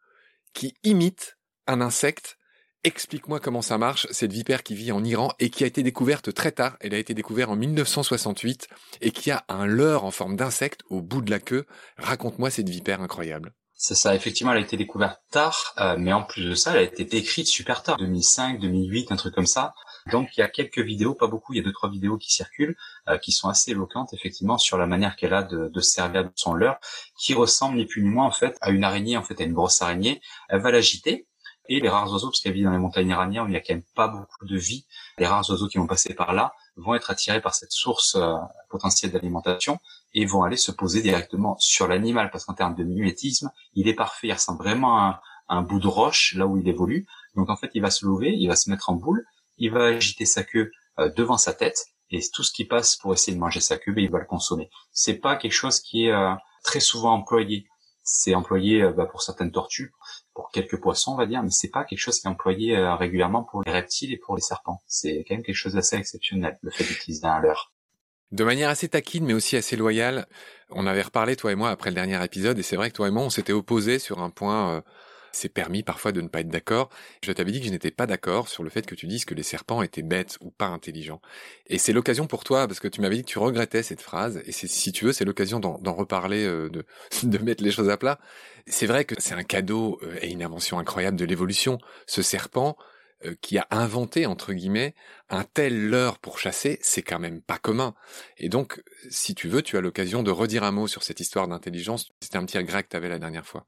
qui 0.54 0.76
imite 0.84 1.38
un 1.68 1.82
insecte. 1.82 2.38
Explique-moi 2.86 3.40
comment 3.40 3.62
ça 3.62 3.78
marche, 3.78 4.08
cette 4.12 4.34
vipère 4.34 4.62
qui 4.62 4.76
vit 4.76 4.92
en 4.92 5.04
Iran 5.06 5.32
et 5.40 5.50
qui 5.50 5.64
a 5.64 5.68
été 5.68 5.84
découverte 5.84 6.34
très 6.34 6.52
tard. 6.52 6.76
Elle 6.82 6.94
a 6.94 6.98
été 6.98 7.14
découverte 7.14 7.50
en 7.50 7.56
1968 7.56 8.68
et 9.00 9.12
qui 9.12 9.32
a 9.32 9.46
un 9.48 9.66
leurre 9.66 10.04
en 10.04 10.12
forme 10.12 10.36
d'insecte 10.36 10.82
au 10.90 11.02
bout 11.02 11.22
de 11.22 11.32
la 11.32 11.40
queue. 11.40 11.66
Raconte-moi 11.98 12.50
cette 12.50 12.68
vipère 12.68 13.02
incroyable. 13.02 13.54
C'est 13.86 13.96
ça, 13.96 14.16
effectivement, 14.16 14.54
elle 14.54 14.60
a 14.60 14.62
été 14.62 14.78
découverte 14.78 15.20
tard, 15.30 15.74
euh, 15.80 15.96
mais 15.98 16.14
en 16.14 16.24
plus 16.24 16.46
de 16.46 16.56
ça, 16.56 16.72
elle 16.72 16.78
a 16.78 16.82
été 16.84 17.04
décrite 17.04 17.48
super 17.48 17.84
tard, 17.84 17.98
2005, 17.98 18.60
2008, 18.60 19.12
un 19.12 19.16
truc 19.18 19.36
comme 19.36 19.46
ça. 19.46 19.74
Donc 20.12 20.30
il 20.36 20.40
y 20.40 20.44
a 20.44 20.48
quelques 20.48 20.80
vidéos, 20.80 21.16
pas 21.16 21.28
beaucoup, 21.28 21.54
il 21.54 21.58
y 21.58 21.60
a 21.60 21.64
deux 21.64 21.72
trois 21.72 21.90
vidéos 21.90 22.18
qui 22.18 22.32
circulent, 22.32 22.76
euh, 23.10 23.18
qui 23.18 23.32
sont 23.32 23.50
assez 23.50 23.72
éloquentes 23.72 24.14
effectivement 24.14 24.58
sur 24.58 24.78
la 24.78 24.88
manière 24.88 25.16
qu'elle 25.16 25.34
a 25.34 25.44
de, 25.44 25.68
de 25.68 25.82
servir 25.82 26.30
son 26.36 26.54
leurre, 26.54 26.78
qui 27.20 27.34
ressemble 27.34 27.78
ni 27.78 27.86
plus 27.86 28.04
ni 28.04 28.10
moins 28.10 28.26
en 28.26 28.32
fait 28.32 28.58
à 28.62 28.70
une 28.70 28.84
araignée, 28.84 29.18
en 29.18 29.24
fait 29.24 29.40
à 29.42 29.44
une 29.44 29.54
grosse 29.54 29.82
araignée. 29.82 30.22
Elle 30.50 30.62
va 30.62 30.72
l'agiter, 30.72 31.28
et 31.70 31.80
les 31.80 31.90
rares 31.90 32.12
oiseaux, 32.12 32.28
parce 32.28 32.42
qu'elle 32.42 32.54
vit 32.54 32.64
dans 32.64 32.72
les 32.72 32.78
montagnes 32.78 33.10
iraniennes 33.10 33.44
où 33.44 33.48
il 33.48 33.52
n'y 33.52 33.58
a 33.58 33.62
quand 33.62 33.74
même 33.74 33.84
pas 33.96 34.08
beaucoup 34.08 34.46
de 34.46 34.58
vie, 34.58 34.86
les 35.18 35.26
rares 35.26 35.50
oiseaux 35.50 35.68
qui 35.68 35.78
vont 35.78 35.88
passer 35.88 36.14
par 36.14 36.34
là 36.34 36.54
vont 36.76 36.96
être 36.96 37.12
attirés 37.12 37.42
par 37.42 37.54
cette 37.54 37.72
source 37.72 38.16
euh, 38.16 38.34
potentielle 38.70 39.12
d'alimentation 39.12 39.80
et 40.14 40.26
vont 40.26 40.44
aller 40.44 40.58
se 40.58 40.72
poser 40.72 41.02
directement 41.02 41.56
sur 41.60 41.88
l'animal, 41.88 42.30
parce 42.32 42.46
qu'en 42.46 42.54
termes 42.54 42.76
de 42.76 42.84
mimétisme, 42.84 43.52
il 43.74 43.88
est 43.88 43.94
parfait, 43.94 44.28
il 44.28 44.34
ressemble 44.34 44.60
vraiment 44.60 44.98
à 44.98 45.22
un, 45.48 45.62
bout 45.62 45.80
de 45.80 45.88
roche 45.88 46.34
là 46.36 46.48
où 46.48 46.58
il 46.58 46.68
évolue. 46.68 47.08
Donc 47.36 47.50
en 47.50 47.56
fait, 47.56 47.72
il 47.74 47.82
va 47.82 47.90
se 47.90 48.06
lever, 48.06 48.34
il 48.36 48.48
va 48.48 48.56
se 48.56 48.70
mettre 48.70 48.90
en 48.90 48.94
boule, 48.94 49.26
il 49.58 49.72
va 49.72 49.86
agiter 49.86 50.26
sa 50.26 50.44
queue 50.44 50.72
euh, 51.00 51.10
devant 51.16 51.38
sa 51.38 51.54
tête, 51.54 51.86
et 52.10 52.20
tout 52.34 52.44
ce 52.44 52.52
qui 52.52 52.66
passe 52.66 52.96
pour 52.98 53.14
essayer 53.14 53.34
de 53.34 53.40
manger 53.40 53.60
sa 53.60 53.78
queue, 53.78 53.92
ben, 53.92 54.04
il 54.04 54.12
va 54.12 54.20
le 54.20 54.26
consommer. 54.26 54.70
C'est 54.92 55.16
pas 55.16 55.36
quelque 55.36 55.54
chose 55.54 55.80
qui 55.80 56.06
est 56.06 56.12
euh, 56.12 56.34
très 56.64 56.80
souvent 56.80 57.14
employé. 57.14 57.68
C'est 58.04 58.36
employé 58.36 58.86
bah, 58.98 59.06
pour 59.06 59.22
certaines 59.22 59.52
tortues, 59.52 59.94
pour 60.34 60.50
quelques 60.50 60.80
poissons, 60.80 61.14
on 61.14 61.18
va 61.18 61.26
dire, 61.26 61.44
mais 61.44 61.52
c'est 61.52 61.70
pas 61.70 61.84
quelque 61.84 62.00
chose 62.00 62.20
qui 62.20 62.28
est 62.28 62.30
employé 62.30 62.76
euh, 62.76 62.96
régulièrement 62.96 63.44
pour 63.44 63.62
les 63.64 63.72
reptiles 63.72 64.12
et 64.14 64.18
pour 64.18 64.36
les 64.36 64.42
serpents. 64.42 64.82
C'est 64.88 65.24
quand 65.28 65.36
même 65.36 65.44
quelque 65.44 65.56
chose 65.56 65.74
d'assez 65.74 65.96
exceptionnel, 65.96 66.58
le 66.62 66.72
fait 66.72 66.84
d'utiliser 66.84 67.26
un 67.26 67.40
leurre. 67.40 67.72
De 68.32 68.44
manière 68.44 68.70
assez 68.70 68.90
taquine, 68.90 69.26
mais 69.26 69.34
aussi 69.34 69.56
assez 69.56 69.76
loyale, 69.76 70.26
on 70.72 70.88
avait 70.88 71.04
reparlé, 71.04 71.36
toi 71.36 71.52
et 71.52 71.56
moi, 71.56 71.70
après 71.70 71.92
le 71.92 71.96
dernier 71.96 72.24
épisode, 72.24 72.58
et 72.58 72.64
c'est 72.64 72.76
vrai 72.76 72.90
que 72.90 72.96
toi 72.96 73.08
et 73.08 73.12
moi, 73.12 73.24
on 73.24 73.30
s'était 73.30 73.54
opposés 73.54 74.00
sur 74.00 74.22
un 74.22 74.32
point 74.32 74.78
euh, 74.78 74.82
c'est 75.34 75.50
permis 75.50 75.84
parfois 75.84 76.12
de 76.12 76.22
ne 76.22 76.28
pas 76.28 76.40
être 76.42 76.50
d'accord. 76.50 76.90
Je 77.24 77.32
t'avais 77.32 77.52
dit 77.52 77.60
que 77.60 77.66
je 77.66 77.72
n'étais 77.72 77.92
pas 77.92 78.08
d'accord 78.08 78.48
sur 78.48 78.64
le 78.64 78.70
fait 78.70 78.86
que 78.86 78.96
tu 78.96 79.08
dises 79.08 79.26
que 79.26 79.34
les 79.34 79.44
serpents 79.44 79.82
étaient 79.82 80.04
bêtes 80.04 80.38
ou 80.42 80.52
pas 80.52 80.68
intelligents. 80.68 81.22
Et 81.68 81.78
c'est 81.78 81.92
l'occasion 81.92 82.28
pour 82.28 82.44
toi, 82.44 82.68
parce 82.68 82.80
que 82.80 82.88
tu 82.88 83.02
m'avais 83.02 83.18
dit 83.18 83.24
que 83.24 83.30
tu 83.30 83.40
regrettais 83.40 83.84
cette 83.84 84.02
phrase, 84.02 84.42
et 84.46 84.52
si 84.52 84.92
tu 84.92 85.06
veux, 85.06 85.14
c'est 85.14 85.26
l'occasion 85.26 85.60
d'en 85.60 85.94
reparler, 85.94 86.46
euh, 86.46 86.70
de, 87.24 87.38
mettre 87.40 87.64
les 87.64 87.72
choses 87.72 87.90
à 87.90 87.98
plat. 87.98 88.20
C'est 88.68 88.86
vrai 88.86 89.06
que 89.06 89.16
c'est 89.20 89.34
un 89.34 89.44
cadeau 89.44 90.00
euh, 90.04 90.18
et 90.22 90.32
une 90.32 90.44
invention 90.44 90.80
incroyable 90.80 91.18
de 91.18 91.26
l'évolution. 91.26 91.80
Ce 92.06 92.22
serpent, 92.22 92.78
euh, 93.26 93.36
qui 93.42 93.58
a 93.58 93.68
inventé, 93.72 94.26
entre 94.26 94.54
guillemets, 94.54 94.96
un 95.30 95.44
tel 95.44 95.88
leurre 95.90 96.20
pour 96.20 96.40
chasser, 96.40 96.80
c'est 96.82 97.02
quand 97.02 97.20
même 97.20 97.42
pas 97.42 97.58
commun. 97.58 97.96
Et 98.38 98.50
donc, 98.50 98.82
si 99.10 99.34
tu 99.36 99.48
veux, 99.48 99.62
tu 99.62 99.78
as 99.78 99.82
l'occasion 99.82 100.24
de 100.24 100.32
redire 100.32 100.64
un 100.64 100.72
mot 100.72 100.88
sur 100.88 101.04
cette 101.04 101.20
histoire 101.20 101.48
d'intelligence. 101.48 102.12
C'était 102.22 102.38
un 102.38 102.46
petit 102.46 102.58
regret 102.58 102.84
que 102.84 102.90
tu 102.90 102.98
avais 102.98 103.10
la 103.10 103.20
dernière 103.20 103.46
fois. 103.46 103.66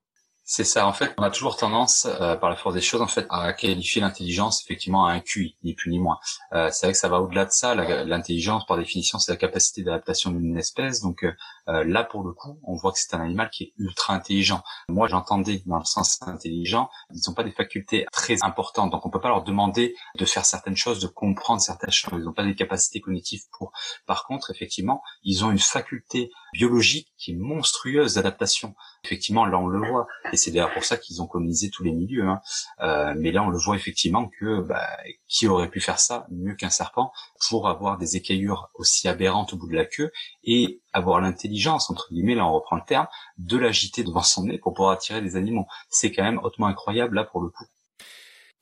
C'est 0.48 0.64
ça. 0.64 0.86
En 0.86 0.94
fait, 0.94 1.12
on 1.18 1.24
a 1.24 1.32
toujours 1.32 1.58
tendance, 1.58 2.06
euh, 2.06 2.36
par 2.36 2.52
la 2.52 2.56
force 2.56 2.76
des 2.76 2.82
choses, 2.82 3.02
en 3.02 3.08
fait, 3.08 3.26
à 3.32 3.52
qualifier 3.52 4.00
l'intelligence 4.00 4.62
effectivement 4.64 5.08
à 5.08 5.12
un 5.12 5.20
QI, 5.20 5.58
ni 5.64 5.74
plus 5.74 5.90
ni 5.90 5.98
moins. 5.98 6.20
Euh, 6.54 6.70
c'est 6.72 6.86
vrai 6.86 6.94
que 6.94 7.00
ça 7.00 7.10
va 7.10 7.20
au-delà 7.20 7.46
de 7.46 7.52
ça. 7.52 7.74
L'intelligence, 7.74 8.64
par 8.68 8.78
définition, 8.78 9.18
c'est 9.18 9.32
la 9.32 9.38
capacité 9.38 9.82
d'adaptation 9.82 10.30
d'une 10.30 10.56
espèce. 10.56 11.02
Donc 11.02 11.24
euh, 11.24 11.34
euh, 11.68 11.84
là, 11.84 12.04
pour 12.04 12.24
le 12.24 12.32
coup, 12.32 12.60
on 12.64 12.76
voit 12.76 12.92
que 12.92 13.00
c'est 13.00 13.16
un 13.16 13.22
animal 13.22 13.50
qui 13.50 13.64
est 13.64 13.74
ultra 13.80 14.14
intelligent. 14.14 14.62
Moi, 14.88 15.08
j'entendais 15.08 15.64
dans 15.66 15.80
le 15.80 15.84
sens 15.84 16.20
intelligent, 16.22 16.92
ils 17.12 17.22
n'ont 17.28 17.34
pas 17.34 17.44
des 17.44 17.52
facultés 17.52 18.06
très 18.12 18.38
importantes. 18.44 18.92
Donc 18.92 19.04
on 19.04 19.10
peut 19.10 19.22
pas 19.22 19.30
leur 19.30 19.44
demander 19.44 19.96
de 20.16 20.26
faire 20.26 20.46
certaines 20.46 20.78
choses, 20.78 21.00
de 21.00 21.08
comprendre 21.08 21.60
certaines 21.60 21.92
choses. 21.92 22.20
Ils 22.20 22.26
n'ont 22.26 22.34
pas 22.34 22.44
des 22.44 22.54
capacités 22.54 23.02
cognitives 23.02 23.42
pour. 23.58 23.72
Par 24.06 24.26
contre, 24.26 24.52
effectivement, 24.52 25.02
ils 25.24 25.44
ont 25.44 25.50
une 25.50 25.58
faculté 25.58 26.30
biologique 26.56 27.12
qui 27.18 27.32
est 27.32 27.36
monstrueuse 27.36 28.16
d'adaptation. 28.16 28.76
Effectivement, 29.04 29.46
là, 29.46 29.60
on 29.60 29.68
le 29.68 29.88
voit 29.88 30.08
et 30.32 30.38
c'est 30.38 30.52
d'ailleurs 30.52 30.74
pour 30.74 30.84
ça 30.84 30.98
qu'ils 30.98 31.22
ont 31.22 31.28
colonisé 31.28 31.70
tous 31.70 31.84
les 31.84 31.92
milieux. 31.92 32.28
Hein. 32.28 32.42
Euh, 32.82 33.14
mais 33.18 33.32
là, 33.32 33.44
on 33.44 33.50
le 33.50 33.58
voit 33.58 33.76
effectivement 33.76 34.30
que 34.40 34.62
bah, 34.62 34.88
qui 35.28 35.48
aurait 35.48 35.70
pu 35.70 35.82
faire 35.82 36.00
ça 36.00 36.26
mieux 36.32 36.56
qu'un 36.56 36.70
serpent 36.70 37.12
pour 37.50 37.68
avoir 37.68 37.98
des 37.98 38.16
écaillures 38.16 38.70
aussi 38.74 39.08
aberrantes 39.08 39.54
au 39.54 39.58
bout 39.58 39.68
de 39.68 39.76
la 39.76 39.86
queue 39.86 40.12
et 40.44 40.82
avoir 40.94 41.20
l'intelligence, 41.20 41.90
entre 41.90 42.08
guillemets, 42.12 42.36
là 42.36 42.46
on 42.46 42.54
reprend 42.54 42.78
le 42.78 42.86
terme, 42.88 43.08
de 43.38 43.58
l'agiter 43.58 44.04
devant 44.04 44.24
son 44.24 44.46
nez 44.46 44.58
pour 44.58 44.74
pouvoir 44.74 44.94
attirer 44.94 45.22
des 45.22 45.36
animaux. 45.36 45.66
C'est 45.90 46.12
quand 46.12 46.24
même 46.24 46.40
hautement 46.44 46.68
incroyable 46.68 47.16
là 47.16 47.26
pour 47.26 47.42
le 47.42 47.50
coup. 47.50 47.66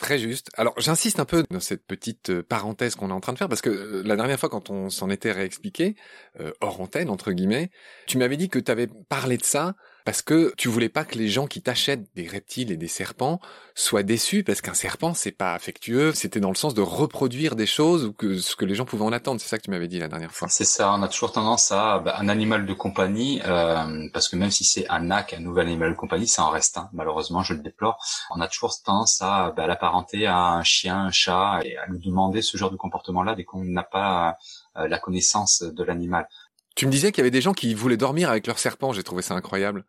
Très 0.04 0.20
juste. 0.20 0.50
Alors 0.58 0.74
j'insiste 0.78 1.22
un 1.22 1.26
peu 1.26 1.46
dans 1.50 1.62
cette 1.62 1.88
petite 1.88 2.30
euh, 2.30 2.44
parenthèse 2.44 2.96
qu'on 2.96 3.10
est 3.10 3.14
en 3.14 3.22
train 3.22 3.32
de 3.32 3.38
faire 3.38 3.48
parce 3.48 3.62
que 3.62 3.70
euh, 3.70 4.04
la 4.04 4.18
dernière 4.18 4.38
fois 4.38 4.50
quand 4.50 4.70
on 4.70 4.90
s'en 4.90 5.10
était 5.10 5.32
réexpliqué, 5.32 5.96
euh, 6.42 6.52
hors 6.60 6.82
antenne 6.82 7.10
entre 7.10 7.32
guillemets, 7.32 7.72
tu 8.06 8.18
m'avais 8.18 8.36
dit 8.36 8.50
que 8.50 8.60
tu 8.60 8.70
avais 8.70 8.90
parlé 9.08 9.38
de 9.38 9.46
ça 9.46 9.76
parce 10.06 10.22
que 10.22 10.54
tu 10.58 10.68
voulais 10.68 10.90
pas 10.90 11.06
que 11.06 11.18
les 11.18 11.28
gens 11.28 11.48
qui 11.48 11.62
t'achètent 11.62 12.14
des 12.16 12.28
reptiles 12.28 12.72
et 12.72 12.78
des 12.78 12.88
serpents 12.88 13.40
soient 13.76 14.04
déçus 14.04 14.44
parce 14.44 14.62
qu'un 14.62 14.74
serpent 14.74 15.14
c'est 15.14 15.32
pas 15.32 15.54
affectueux, 15.54 16.14
c'était 16.14 16.40
dans 16.40 16.50
le 16.50 16.56
sens 16.56 16.74
de 16.74 16.82
reproduire 16.82 17.56
des 17.56 17.66
choses 17.66 18.06
ou 18.06 18.14
que 18.14 18.38
ce 18.38 18.56
que 18.56 18.66
les 18.66 18.76
gens 18.76 18.86
pouvaient 18.86 19.06
en 19.06 19.12
attendre. 19.12 19.40
C'est 19.40 19.48
ça 19.48 19.58
que 19.58 19.64
tu 19.64 19.72
m'avais 19.72 19.88
dit 19.88 20.00
la 20.00 20.08
dernière 20.08 20.32
fois. 20.32 20.48
C'est 20.50 20.66
ça. 20.66 20.94
On 20.94 21.02
a 21.02 21.08
toujours 21.08 21.32
tendance 21.32 21.72
à 21.72 22.00
bah, 22.00 22.16
un 22.20 22.30
animal 22.30 22.66
de 22.66 22.74
compagnie 22.74 23.42
euh, 23.46 24.08
parce 24.14 24.30
que 24.30 24.36
même 24.36 24.52
si 24.52 24.64
c'est 24.64 24.88
un 24.90 25.10
ac, 25.12 25.34
un 25.34 25.40
nouvel 25.40 25.68
animal 25.68 25.92
de 25.92 25.98
compagnie, 25.98 26.28
ça 26.28 26.44
en 26.44 26.50
reste 26.50 26.78
un. 26.78 26.90
Malheureusement, 26.94 27.44
je 27.44 27.54
le 27.54 27.62
déplore. 27.62 27.98
On 28.30 28.42
a 28.42 28.48
toujours 28.48 28.74
tendance 28.84 29.22
à 29.22 29.54
bah, 29.56 29.68
l'apparenter 29.68 30.28
à 30.28 30.38
un 30.38 30.64
chien, 30.64 31.06
un 31.06 31.12
chat 31.12 31.60
et 31.64 31.78
à 31.78 31.88
nous 31.88 32.00
demander 32.00 32.42
ce 32.42 32.58
genre 32.58 32.72
de 32.72 32.78
comportement-là 32.78 33.36
dès 33.36 33.44
qu'on 33.44 33.64
n'a 33.64 33.84
pas 33.84 34.38
euh, 34.78 34.88
la 34.88 35.00
connaissance 35.00 35.64
de 35.64 35.84
l'animal. 35.84 36.28
Tu 36.76 36.88
me 36.88 36.92
disais 36.92 37.12
qu'il 37.12 37.20
y 37.20 37.22
avait 37.22 37.32
des 37.32 37.42
gens 37.42 37.54
qui 37.54 37.74
voulaient 37.74 37.98
dormir 37.98 38.30
avec 38.30 38.48
leur 38.48 38.58
serpent. 38.58 38.94
J'ai 38.94 39.04
trouvé 39.04 39.22
ça 39.22 39.36
incroyable. 39.36 39.86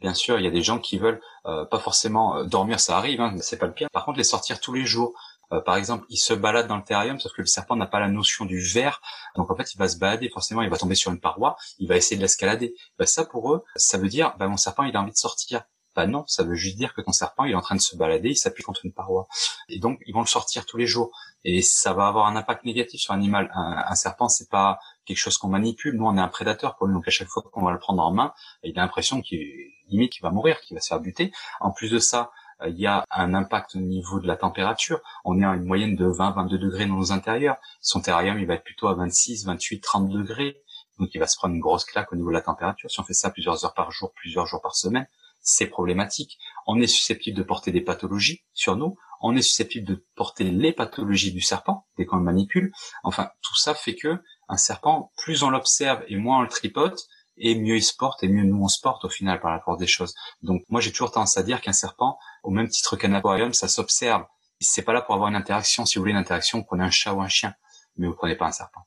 Bien 0.00 0.14
sûr, 0.14 0.38
il 0.38 0.44
y 0.44 0.48
a 0.48 0.50
des 0.50 0.62
gens 0.62 0.78
qui 0.78 0.98
veulent 0.98 1.20
euh, 1.46 1.64
pas 1.64 1.78
forcément 1.78 2.36
euh, 2.36 2.44
dormir, 2.44 2.80
ça 2.80 2.98
arrive, 2.98 3.20
hein, 3.20 3.34
c'est 3.40 3.56
pas 3.58 3.66
le 3.66 3.72
pire. 3.72 3.88
Par 3.90 4.04
contre, 4.04 4.18
les 4.18 4.24
sortir 4.24 4.60
tous 4.60 4.72
les 4.72 4.84
jours. 4.84 5.14
Euh, 5.52 5.60
par 5.60 5.76
exemple, 5.76 6.04
ils 6.08 6.16
se 6.16 6.34
baladent 6.34 6.66
dans 6.66 6.76
le 6.76 6.82
terrarium, 6.82 7.20
sauf 7.20 7.32
que 7.32 7.40
le 7.40 7.46
serpent 7.46 7.76
n'a 7.76 7.86
pas 7.86 8.00
la 8.00 8.08
notion 8.08 8.44
du 8.44 8.60
verre, 8.60 9.00
donc 9.36 9.50
en 9.50 9.56
fait, 9.56 9.72
il 9.74 9.78
va 9.78 9.88
se 9.88 9.96
balader. 9.96 10.28
Forcément, 10.28 10.62
il 10.62 10.68
va 10.68 10.76
tomber 10.76 10.96
sur 10.96 11.12
une 11.12 11.20
paroi, 11.20 11.56
il 11.78 11.88
va 11.88 11.96
essayer 11.96 12.16
de 12.16 12.22
l'escalader. 12.22 12.74
Bah, 12.98 13.06
ça, 13.06 13.24
pour 13.24 13.54
eux, 13.54 13.64
ça 13.76 13.96
veut 13.96 14.08
dire, 14.08 14.34
bah, 14.38 14.48
mon 14.48 14.56
serpent, 14.56 14.82
il 14.82 14.96
a 14.96 15.00
envie 15.00 15.12
de 15.12 15.16
sortir. 15.16 15.62
Bah 15.94 16.06
non, 16.06 16.24
ça 16.26 16.44
veut 16.44 16.56
juste 16.56 16.76
dire 16.76 16.92
que 16.92 17.00
ton 17.00 17.12
serpent, 17.12 17.44
il 17.44 17.52
est 17.52 17.54
en 17.54 17.62
train 17.62 17.74
de 17.74 17.80
se 17.80 17.96
balader, 17.96 18.28
il 18.28 18.36
s'appuie 18.36 18.62
contre 18.62 18.84
une 18.84 18.92
paroi. 18.92 19.28
Et 19.70 19.78
donc, 19.78 19.98
ils 20.06 20.12
vont 20.12 20.20
le 20.20 20.26
sortir 20.26 20.66
tous 20.66 20.76
les 20.76 20.86
jours. 20.86 21.10
Et 21.42 21.62
ça 21.62 21.94
va 21.94 22.06
avoir 22.06 22.26
un 22.26 22.36
impact 22.36 22.64
négatif 22.66 23.00
sur 23.00 23.14
l'animal. 23.14 23.50
Un, 23.54 23.82
un 23.88 23.94
serpent, 23.94 24.28
c'est 24.28 24.50
pas 24.50 24.78
quelque 25.06 25.18
chose 25.18 25.38
qu'on 25.38 25.48
manipule. 25.48 25.96
Nous, 25.96 26.04
on 26.04 26.16
est 26.16 26.20
un 26.20 26.28
prédateur 26.28 26.76
pour 26.76 26.86
lui. 26.86 26.94
Donc, 26.94 27.08
à 27.08 27.10
chaque 27.10 27.28
fois 27.28 27.42
qu'on 27.42 27.64
va 27.64 27.72
le 27.72 27.78
prendre 27.78 28.02
en 28.02 28.12
main, 28.12 28.32
il 28.62 28.78
a 28.78 28.82
l'impression 28.82 29.22
qu'il 29.22 29.40
limite 29.88 30.12
qu'il 30.12 30.22
va 30.22 30.30
mourir, 30.30 30.60
qu'il 30.60 30.74
va 30.74 30.80
se 30.80 30.88
faire 30.88 31.00
buter. 31.00 31.32
En 31.60 31.70
plus 31.70 31.90
de 31.90 31.98
ça, 31.98 32.30
euh, 32.62 32.68
il 32.68 32.78
y 32.78 32.86
a 32.86 33.04
un 33.10 33.34
impact 33.34 33.76
au 33.76 33.80
niveau 33.80 34.20
de 34.20 34.26
la 34.26 34.36
température. 34.36 35.00
On 35.24 35.40
est 35.40 35.44
à 35.44 35.54
une 35.54 35.64
moyenne 35.64 35.96
de 35.96 36.06
20-22 36.06 36.58
degrés 36.58 36.86
dans 36.86 36.96
nos 36.96 37.12
intérieurs. 37.12 37.56
Son 37.80 38.00
terrarium, 38.00 38.38
il 38.38 38.46
va 38.46 38.54
être 38.54 38.64
plutôt 38.64 38.88
à 38.88 38.94
26, 38.94 39.46
28, 39.46 39.80
30 39.80 40.08
degrés. 40.10 40.60
Donc, 40.98 41.10
il 41.14 41.18
va 41.18 41.26
se 41.26 41.36
prendre 41.36 41.54
une 41.54 41.60
grosse 41.60 41.84
claque 41.84 42.12
au 42.12 42.16
niveau 42.16 42.28
de 42.28 42.34
la 42.34 42.42
température. 42.42 42.90
Si 42.90 43.00
on 43.00 43.04
fait 43.04 43.14
ça 43.14 43.30
plusieurs 43.30 43.64
heures 43.64 43.74
par 43.74 43.90
jour, 43.90 44.12
plusieurs 44.14 44.46
jours 44.46 44.62
par 44.62 44.74
semaine, 44.74 45.06
c'est 45.46 45.66
problématique. 45.66 46.38
On 46.66 46.80
est 46.80 46.86
susceptible 46.86 47.36
de 47.36 47.42
porter 47.42 47.70
des 47.70 47.80
pathologies 47.80 48.42
sur 48.52 48.76
nous. 48.76 48.96
On 49.20 49.36
est 49.36 49.42
susceptible 49.42 49.86
de 49.86 50.04
porter 50.14 50.44
les 50.44 50.72
pathologies 50.72 51.32
du 51.32 51.40
serpent 51.40 51.86
dès 51.96 52.04
qu'on 52.04 52.16
le 52.16 52.24
manipule. 52.24 52.72
Enfin, 53.04 53.30
tout 53.42 53.56
ça 53.56 53.74
fait 53.74 53.94
que 53.94 54.20
un 54.48 54.56
serpent, 54.56 55.12
plus 55.16 55.42
on 55.42 55.50
l'observe 55.50 56.02
et 56.08 56.16
moins 56.16 56.38
on 56.38 56.42
le 56.42 56.48
tripote, 56.48 57.06
et 57.36 57.54
mieux 57.54 57.76
il 57.76 57.82
se 57.82 57.94
porte 57.94 58.22
et 58.22 58.28
mieux 58.28 58.44
nous 58.44 58.62
on 58.62 58.68
se 58.68 58.80
porte 58.80 59.04
au 59.04 59.08
final 59.08 59.40
par 59.40 59.50
rapport 59.50 59.76
des 59.76 59.86
choses. 59.86 60.14
Donc 60.42 60.62
moi 60.68 60.80
j'ai 60.80 60.90
toujours 60.90 61.12
tendance 61.12 61.36
à 61.36 61.42
dire 61.42 61.60
qu'un 61.60 61.72
serpent, 61.72 62.18
au 62.42 62.50
même 62.50 62.68
titre 62.68 62.96
qu'un 62.96 63.12
aquarium, 63.12 63.52
ça 63.52 63.68
s'observe. 63.68 64.24
C'est 64.60 64.82
pas 64.82 64.94
là 64.94 65.02
pour 65.02 65.14
avoir 65.14 65.28
une 65.28 65.36
interaction. 65.36 65.84
Si 65.84 65.96
vous 65.98 66.02
voulez 66.02 66.12
une 66.12 66.18
interaction, 66.18 66.62
prenez 66.62 66.84
un 66.84 66.90
chat 66.90 67.12
ou 67.12 67.20
un 67.20 67.28
chien, 67.28 67.54
mais 67.96 68.06
vous 68.06 68.14
prenez 68.14 68.36
pas 68.36 68.46
un 68.46 68.52
serpent. 68.52 68.86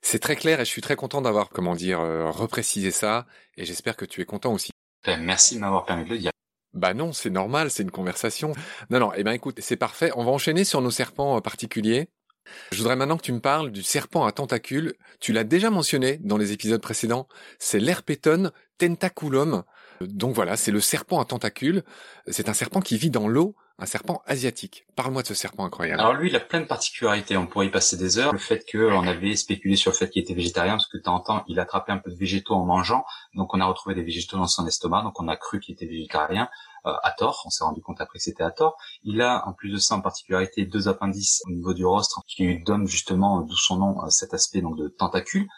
C'est 0.00 0.20
très 0.20 0.36
clair 0.36 0.60
et 0.60 0.64
je 0.64 0.70
suis 0.70 0.80
très 0.80 0.94
content 0.94 1.20
d'avoir, 1.20 1.48
comment 1.48 1.74
dire, 1.74 2.00
euh, 2.00 2.30
reprécisé 2.30 2.92
ça 2.92 3.26
et 3.56 3.64
j'espère 3.64 3.96
que 3.96 4.04
tu 4.04 4.20
es 4.20 4.24
content 4.24 4.52
aussi. 4.52 4.70
Ben, 5.04 5.20
merci 5.20 5.56
de 5.56 5.60
m'avoir 5.60 5.84
permis 5.84 6.04
de 6.04 6.10
le 6.10 6.18
dire. 6.18 6.30
Bah 6.74 6.94
non, 6.94 7.12
c'est 7.12 7.30
normal, 7.30 7.70
c'est 7.70 7.82
une 7.82 7.90
conversation. 7.90 8.52
Non, 8.90 9.00
non, 9.00 9.12
eh 9.14 9.24
ben 9.24 9.32
écoute, 9.32 9.58
c'est 9.60 9.76
parfait. 9.76 10.12
On 10.14 10.24
va 10.24 10.30
enchaîner 10.30 10.64
sur 10.64 10.80
nos 10.80 10.90
serpents 10.90 11.36
euh, 11.36 11.40
particuliers. 11.40 12.08
Je 12.72 12.78
voudrais 12.78 12.96
maintenant 12.96 13.16
que 13.16 13.22
tu 13.22 13.32
me 13.32 13.40
parles 13.40 13.70
du 13.70 13.82
serpent 13.82 14.24
à 14.24 14.32
tentacules. 14.32 14.94
Tu 15.20 15.32
l'as 15.32 15.44
déjà 15.44 15.70
mentionné 15.70 16.18
dans 16.18 16.36
les 16.36 16.52
épisodes 16.52 16.80
précédents. 16.80 17.28
C'est 17.58 17.80
l'herpéton 17.80 18.50
tentaculum. 18.78 19.64
Donc 20.00 20.34
voilà, 20.34 20.56
c'est 20.56 20.70
le 20.70 20.80
serpent 20.80 21.20
à 21.20 21.24
tentacules. 21.24 21.82
C'est 22.28 22.48
un 22.48 22.54
serpent 22.54 22.80
qui 22.80 22.96
vit 22.96 23.10
dans 23.10 23.28
l'eau, 23.28 23.56
un 23.78 23.86
serpent 23.86 24.22
asiatique. 24.26 24.86
Parle-moi 24.96 25.22
de 25.22 25.28
ce 25.28 25.34
serpent 25.34 25.64
incroyable. 25.64 26.00
Alors 26.00 26.14
lui, 26.14 26.30
il 26.30 26.36
a 26.36 26.40
plein 26.40 26.60
de 26.60 26.66
particularités. 26.66 27.36
On 27.36 27.46
pourrait 27.46 27.66
y 27.66 27.70
passer 27.70 27.96
des 27.96 28.18
heures. 28.18 28.32
Le 28.32 28.38
fait 28.38 28.64
qu'on 28.70 29.06
avait 29.06 29.36
spéculé 29.36 29.76
sur 29.76 29.92
le 29.92 29.96
fait 29.96 30.10
qu'il 30.10 30.22
était 30.22 30.34
végétarien, 30.34 30.72
parce 30.72 30.88
que 30.88 30.96
de 30.96 31.02
temps 31.02 31.14
en 31.14 31.20
temps, 31.20 31.44
il 31.46 31.60
attrapait 31.60 31.92
un 31.92 31.98
peu 31.98 32.10
de 32.10 32.16
végétaux 32.16 32.54
en 32.54 32.64
mangeant. 32.64 33.04
Donc 33.34 33.54
on 33.54 33.60
a 33.60 33.66
retrouvé 33.66 33.94
des 33.94 34.02
végétaux 34.02 34.36
dans 34.36 34.48
son 34.48 34.66
estomac. 34.66 35.02
Donc 35.02 35.20
on 35.20 35.28
a 35.28 35.36
cru 35.36 35.60
qu'il 35.60 35.74
était 35.74 35.86
végétarien. 35.86 36.48
Euh, 36.86 36.92
à 37.02 37.10
tort. 37.10 37.42
On 37.44 37.50
s'est 37.50 37.64
rendu 37.64 37.82
compte 37.82 38.00
après 38.00 38.18
que 38.18 38.22
c'était 38.24 38.44
à 38.44 38.52
tort. 38.52 38.76
Il 39.02 39.20
a 39.20 39.46
en 39.48 39.52
plus 39.52 39.70
de 39.70 39.78
ça 39.78 39.96
en 39.96 40.00
particularité 40.00 40.64
deux 40.64 40.88
appendices 40.88 41.42
au 41.46 41.50
niveau 41.50 41.74
du 41.74 41.84
rostre 41.84 42.22
qui 42.26 42.44
lui 42.44 42.62
donnent 42.62 42.86
justement, 42.86 43.40
d'où 43.40 43.56
son 43.56 43.76
nom, 43.76 44.04
euh, 44.04 44.10
cet 44.10 44.32
aspect 44.32 44.60
donc 44.60 44.76
de 44.76 44.88
tentacule. 44.88 45.48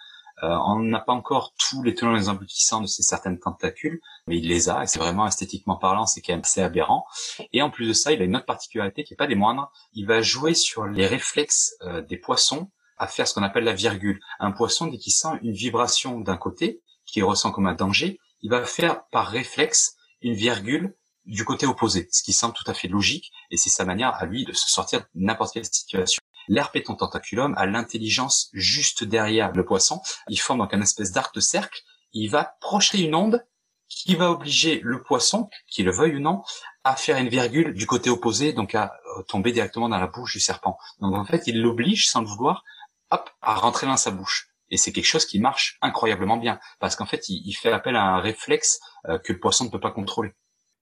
Euh, 0.43 0.57
on 0.67 0.79
n'a 0.81 1.01
pas 1.01 1.13
encore 1.13 1.53
tous 1.59 1.83
les 1.83 1.95
tenants 1.95 2.15
et 2.15 2.19
les 2.19 2.29
aboutissants 2.29 2.81
de 2.81 2.87
ces 2.87 3.03
certaines 3.03 3.39
tentacules, 3.39 4.01
mais 4.27 4.39
il 4.39 4.49
les 4.49 4.69
a, 4.69 4.83
et 4.83 4.87
c'est 4.87 4.99
vraiment 4.99 5.27
esthétiquement 5.27 5.77
parlant, 5.77 6.07
c'est 6.07 6.21
quand 6.21 6.33
même 6.33 6.41
assez 6.41 6.63
aberrant. 6.63 7.05
Et 7.53 7.63
en 7.63 7.71
plus 7.71 7.89
de 7.89 7.93
ça, 7.93 8.13
il 8.13 8.23
a 8.23 8.25
une 8.25 8.37
autre 8.37 8.47
particularité 8.47 9.05
qui 9.05 9.13
n'est 9.13 9.19
pas 9.19 9.27
des 9.27 9.35
moindres, 9.35 9.71
il 9.93 10.07
va 10.07 10.23
jouer 10.23 10.55
sur 10.55 10.87
les 10.87 11.07
réflexes 11.07 11.75
des 12.09 12.17
poissons 12.17 12.71
à 12.97 13.07
faire 13.07 13.27
ce 13.27 13.35
qu'on 13.35 13.43
appelle 13.43 13.65
la 13.65 13.73
virgule. 13.73 14.21
Un 14.39 14.53
poisson, 14.53 14.87
dès 14.87 14.99
qu'il 14.99 15.13
sent 15.13 15.39
une 15.43 15.53
vibration 15.53 16.21
d'un 16.21 16.37
côté, 16.37 16.83
qu'il 17.07 17.25
ressent 17.25 17.51
comme 17.51 17.67
un 17.67 17.75
danger, 17.75 18.19
il 18.43 18.51
va 18.51 18.65
faire 18.65 19.05
par 19.11 19.29
réflexe 19.29 19.97
une 20.23 20.35
virgule 20.35 20.95
du 21.27 21.45
côté 21.45 21.67
opposé, 21.67 22.09
ce 22.11 22.23
qui 22.23 22.33
semble 22.33 22.55
tout 22.55 22.69
à 22.69 22.75
fait 22.75 22.89
logique, 22.89 23.31
et 23.51 23.57
c'est 23.57 23.71
sa 23.71 23.85
manière 23.85 24.15
à 24.15 24.27
lui 24.27 24.45
de 24.45 24.53
se 24.53 24.69
sortir 24.71 25.01
de 25.01 25.07
n'importe 25.15 25.53
quelle 25.55 25.65
situation. 25.65 26.21
L'herpéton 26.49 26.95
tentaculum 26.95 27.55
a 27.57 27.67
l'intelligence 27.67 28.51
juste 28.53 29.05
derrière 29.05 29.53
le 29.53 29.65
poisson. 29.65 30.01
Il 30.29 30.41
forme 30.41 30.61
donc 30.61 30.75
un 30.75 30.81
espèce 30.81 31.13
d'arc 31.13 31.35
de 31.35 31.41
cercle. 31.41 31.81
Il 32.13 32.29
va 32.29 32.57
projeter 32.61 33.03
une 33.03 33.15
onde 33.15 33.45
qui 33.89 34.15
va 34.15 34.31
obliger 34.31 34.81
le 34.83 35.03
poisson, 35.03 35.51
qu'il 35.69 35.85
le 35.85 35.93
veuille 35.93 36.17
ou 36.17 36.21
non, 36.21 36.43
à 36.85 36.97
faire 36.97 37.19
une 37.19 37.29
virgule 37.29 37.75
du 37.75 37.87
côté 37.87 38.09
opposé, 38.09 38.53
donc 38.53 38.75
à 38.75 38.95
euh, 39.19 39.23
tomber 39.25 39.53
directement 39.53 39.89
dans 39.89 39.99
la 39.99 40.07
bouche 40.07 40.35
du 40.35 40.41
serpent. 40.41 40.79
Donc 41.01 41.15
en 41.15 41.25
fait, 41.25 41.47
il 41.47 41.61
l'oblige, 41.61 42.07
sans 42.07 42.21
le 42.21 42.27
vouloir, 42.27 42.65
hop, 43.11 43.29
à 43.43 43.55
rentrer 43.55 43.87
dans 43.87 43.97
sa 43.97 44.13
bouche. 44.13 44.49
Et 44.71 44.77
c'est 44.77 44.93
quelque 44.93 45.07
chose 45.07 45.27
qui 45.27 45.41
marche 45.41 45.77
incroyablement 45.83 46.37
bien, 46.37 46.61
parce 46.79 46.95
qu'en 46.95 47.07
fait, 47.07 47.29
il, 47.29 47.53
fait 47.53 47.73
appel 47.73 47.97
à 47.97 48.05
un 48.05 48.21
réflexe 48.21 48.79
euh, 49.09 49.19
que 49.19 49.33
le 49.33 49.41
poisson 49.41 49.65
ne 49.65 49.71
peut 49.71 49.81
pas 49.81 49.91
contrôler. 49.91 50.31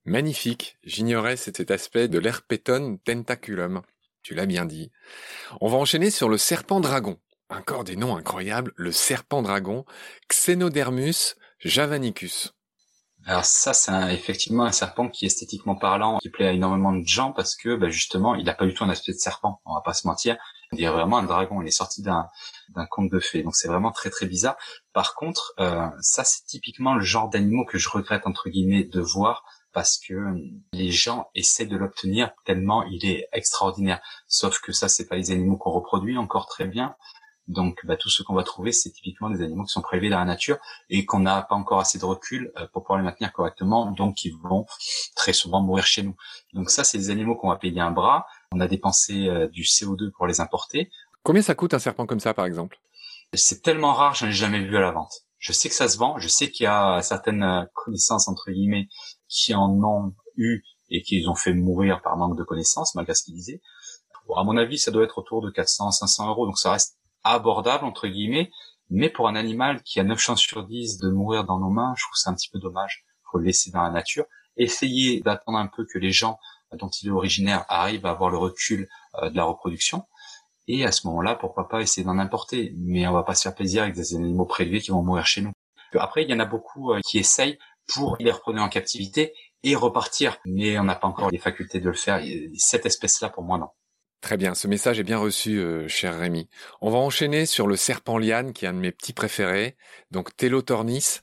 Magnifique. 0.05 0.77
J'ignorais 0.85 1.37
cet 1.37 1.71
aspect 1.71 2.09
de 2.09 2.19
l'herpéton 2.19 2.99
tentaculum. 3.05 3.83
Tu 4.23 4.35
l'as 4.35 4.47
bien 4.47 4.67
dit. 4.67 4.91
On 5.61 5.69
va 5.69 5.79
enchaîner 5.79 6.11
sur 6.11 6.29
le 6.29 6.39
serpent 6.39 6.81
dragon. 6.81 7.19
Encore 7.51 7.85
des 7.85 7.97
noms 7.97 8.17
incroyables. 8.17 8.73
Le 8.77 8.93
serpent 8.93 9.43
dragon. 9.43 9.85
Xenodermus 10.29 11.37
javanicus. 11.61 12.55
Alors 13.27 13.45
ça, 13.45 13.75
c'est 13.75 13.93
effectivement 14.15 14.65
un 14.65 14.73
serpent 14.73 15.09
qui, 15.09 15.27
esthétiquement 15.27 15.77
parlant, 15.77 16.19
qui 16.19 16.31
plaît 16.31 16.47
à 16.47 16.53
énormément 16.53 16.93
de 16.93 17.07
gens 17.07 17.33
parce 17.33 17.57
que, 17.57 17.77
bah, 17.77 17.91
justement, 17.91 18.35
il 18.35 18.45
n'a 18.45 18.55
pas 18.55 18.65
du 18.65 18.75
tout 18.75 18.85
un 18.85 18.89
aspect 18.89 19.13
de 19.13 19.19
serpent. 19.19 19.61
On 19.67 19.75
va 19.75 19.83
pas 19.83 19.93
se 19.93 20.07
mentir. 20.07 20.37
On 20.73 20.77
dirait 20.77 20.93
vraiment 20.93 21.19
un 21.19 21.25
dragon. 21.25 21.61
Il 21.61 21.69
est 21.69 21.73
sorti 21.73 22.03
d'un 22.03 22.29
d'un 22.75 22.87
conte 22.87 23.11
de 23.11 23.21
fées. 23.21 23.43
Donc 23.43 23.57
c'est 23.57 23.69
vraiment 23.69 23.93
très 23.93 24.11
très 24.11 24.27
bizarre. 24.27 24.57
Par 24.93 25.15
contre, 25.15 25.55
euh, 25.61 25.89
ça 26.01 26.25
c'est 26.25 26.45
typiquement 26.47 26.95
le 26.95 27.03
genre 27.03 27.29
d'animaux 27.29 27.65
que 27.65 27.79
je 27.79 27.89
regrette 27.89 28.27
entre 28.27 28.49
guillemets 28.49 28.85
de 28.85 29.01
voir 29.01 29.45
parce 29.79 29.97
que 29.97 30.35
les 30.73 30.91
gens 30.91 31.31
essaient 31.37 31.65
de 31.65 31.77
l'obtenir 31.77 32.33
tellement 32.45 32.83
il 32.83 33.07
est 33.07 33.29
extraordinaire. 33.33 34.01
Sauf 34.27 34.59
que 34.59 34.73
ça, 34.73 34.89
c'est 34.89 35.07
pas 35.07 35.15
les 35.15 35.31
animaux 35.31 35.57
qu'on 35.57 35.71
reproduit 35.71 36.19
encore 36.19 36.49
très 36.49 36.67
bien. 36.67 36.97
Donc, 37.47 37.87
bah, 37.87 37.97
tout 37.97 38.11
ce 38.11 38.25
qu'on 38.25 38.35
va 38.35 38.43
trouver, 38.43 38.73
c'est 38.73 38.91
typiquement 38.91 39.31
des 39.31 39.41
animaux 39.41 39.63
qui 39.63 39.71
sont 39.71 39.81
prélevés 39.81 40.11
dans 40.11 40.19
la 40.19 40.25
nature 40.25 40.59
et 40.91 41.07
qu'on 41.07 41.21
n'a 41.21 41.43
pas 41.43 41.55
encore 41.55 41.79
assez 41.79 41.97
de 41.97 42.05
recul 42.05 42.51
euh, 42.57 42.67
pour 42.73 42.83
pouvoir 42.83 42.99
les 42.99 43.05
maintenir 43.05 43.33
correctement, 43.33 43.93
donc 43.93 44.25
ils 44.25 44.35
vont 44.35 44.67
très 45.15 45.33
souvent 45.33 45.63
mourir 45.63 45.87
chez 45.87 46.03
nous. 46.03 46.17
Donc 46.55 46.71
ça, 46.71 46.83
c'est 46.83 46.99
des 46.99 47.11
animaux 47.11 47.37
qu'on 47.37 47.51
va 47.51 47.57
payer 47.57 47.81
un 47.81 47.93
bras. 47.93 48.27
On 48.51 48.59
a 48.59 48.67
dépensé 48.67 49.29
euh, 49.29 49.47
du 49.47 49.63
CO2 49.63 50.11
pour 50.11 50.27
les 50.27 50.41
importer. 50.41 50.91
Combien 51.23 51.43
ça 51.43 51.55
coûte 51.55 51.73
un 51.73 51.79
serpent 51.79 52.05
comme 52.05 52.19
ça, 52.19 52.35
par 52.35 52.47
exemple? 52.47 52.81
C'est 53.33 53.63
tellement 53.63 53.93
rare, 53.93 54.17
j'en 54.17 54.27
ai 54.27 54.33
jamais 54.33 54.59
vu 54.59 54.77
à 54.77 54.81
la 54.81 54.91
vente. 54.91 55.23
Je 55.39 55.53
sais 55.53 55.69
que 55.69 55.75
ça 55.77 55.89
se 55.89 55.99
vend, 55.99 56.19
je 56.19 56.27
sais 56.27 56.51
qu'il 56.51 56.65
y 56.65 56.67
a 56.67 57.01
certaines 57.01 57.45
euh, 57.45 57.65
connaissances 57.75 58.27
entre 58.27 58.51
guillemets 58.51 58.89
qui 59.29 59.55
en 59.55 59.71
ont 59.83 60.15
eu 60.37 60.63
et 60.91 61.03
qui 61.03 61.21
les 61.21 61.29
ont 61.29 61.35
fait 61.35 61.53
mourir 61.53 62.01
par 62.03 62.17
manque 62.17 62.37
de 62.37 62.45
connaissances, 62.45 62.95
malgré 62.95 63.15
ce 63.15 63.25
qu'ils 63.25 63.35
disaient. 63.35 63.61
Bon, 64.27 64.35
à 64.35 64.45
mon 64.45 64.57
avis, 64.57 64.79
ça 64.79 64.91
doit 64.91 65.05
être 65.05 65.19
autour 65.19 65.43
de 65.43 65.51
400, 65.51 65.91
500 65.91 66.29
euros, 66.29 66.47
donc 66.47 66.59
ça 66.59 66.73
reste 66.73 66.99
abordable, 67.25 67.85
entre 67.85 68.09
guillemets, 68.09 68.51
mais 68.91 69.11
pour 69.11 69.29
un 69.29 69.35
animal 69.35 69.83
qui 69.83 70.01
a 70.01 70.05
9 70.05 70.19
chances 70.19 70.41
sur 70.41 70.65
10 70.65 70.99
de 70.99 71.11
mourir 71.11 71.45
dans 71.45 71.59
nos 71.59 71.71
mains, 71.71 71.95
je 71.97 72.05
trouve 72.05 72.17
ça 72.17 72.31
un 72.31 72.35
petit 72.35 72.49
peu 72.51 72.59
dommage. 72.59 73.05
faut 73.31 73.39
le 73.39 73.45
laisser 73.45 73.71
dans 73.71 73.83
la 73.83 73.91
nature. 73.91 74.25
Essayez 74.57 75.21
d'attendre 75.21 75.59
un 75.59 75.67
peu 75.67 75.87
que 75.87 75.99
les 75.99 76.11
gens 76.11 76.39
dont 76.73 76.89
il 76.89 77.09
est 77.09 77.13
originaire 77.13 77.65
arrivent 77.69 78.07
à 78.07 78.11
avoir 78.11 78.31
le 78.31 78.39
recul 78.39 78.89
euh, 79.23 79.31
de 79.31 79.37
la 79.37 79.45
reproduction. 79.45 80.05
Et 80.67 80.85
à 80.85 80.93
ce 80.93 81.07
moment-là, 81.07 81.35
pourquoi 81.35 81.69
pas 81.69 81.81
essayer 81.81 82.05
d'en 82.05 82.19
importer. 82.19 82.75
Mais 82.77 83.07
on 83.07 83.13
va 83.13 83.23
pas 83.23 83.35
se 83.35 83.43
faire 83.43 83.55
plaisir 83.55 83.83
avec 83.83 83.95
des 83.95 84.15
animaux 84.15 84.45
prélevés 84.45 84.81
qui 84.81 84.91
vont 84.91 85.03
mourir 85.03 85.25
chez 85.25 85.41
nous. 85.41 85.53
Après, 85.95 86.25
il 86.25 86.31
y 86.31 86.35
en 86.35 86.41
a 86.41 86.45
beaucoup 86.45 86.93
euh, 86.93 87.01
qui 87.07 87.19
essayent 87.19 87.59
pour 87.89 88.17
les 88.21 88.31
reprendre 88.31 88.61
en 88.61 88.69
captivité 88.69 89.35
et 89.63 89.75
repartir. 89.75 90.39
Mais 90.45 90.79
on 90.79 90.85
n'a 90.85 90.95
pas 90.95 91.09
encore 91.09 91.31
les 91.31 91.39
facultés 91.39 91.81
de 91.81 91.89
le 91.89 91.95
faire. 91.95 92.23
Cette 92.57 92.87
espèce-là, 92.87 93.31
pour 93.31 93.43
moi, 93.43 93.59
non. 93.59 93.69
Très 94.21 94.37
bien, 94.37 94.55
ce 94.55 94.67
message 94.67 94.99
est 94.99 95.05
bien 95.05 95.19
reçu, 95.19 95.59
euh, 95.59 95.87
cher 95.87 96.19
Rémi. 96.19 96.49
On 96.81 96.91
va 96.91 96.99
enchaîner 96.99 97.47
sur 97.47 97.69
le 97.69 97.77
serpent 97.77 98.19
liane, 98.19 98.53
qui 98.53 98.65
est 98.65 98.69
un 98.69 98.73
de 98.73 98.79
mes 98.79 98.91
petits 98.91 99.13
préférés, 99.13 99.77
donc 100.11 100.37
Telotornis. 100.37 101.21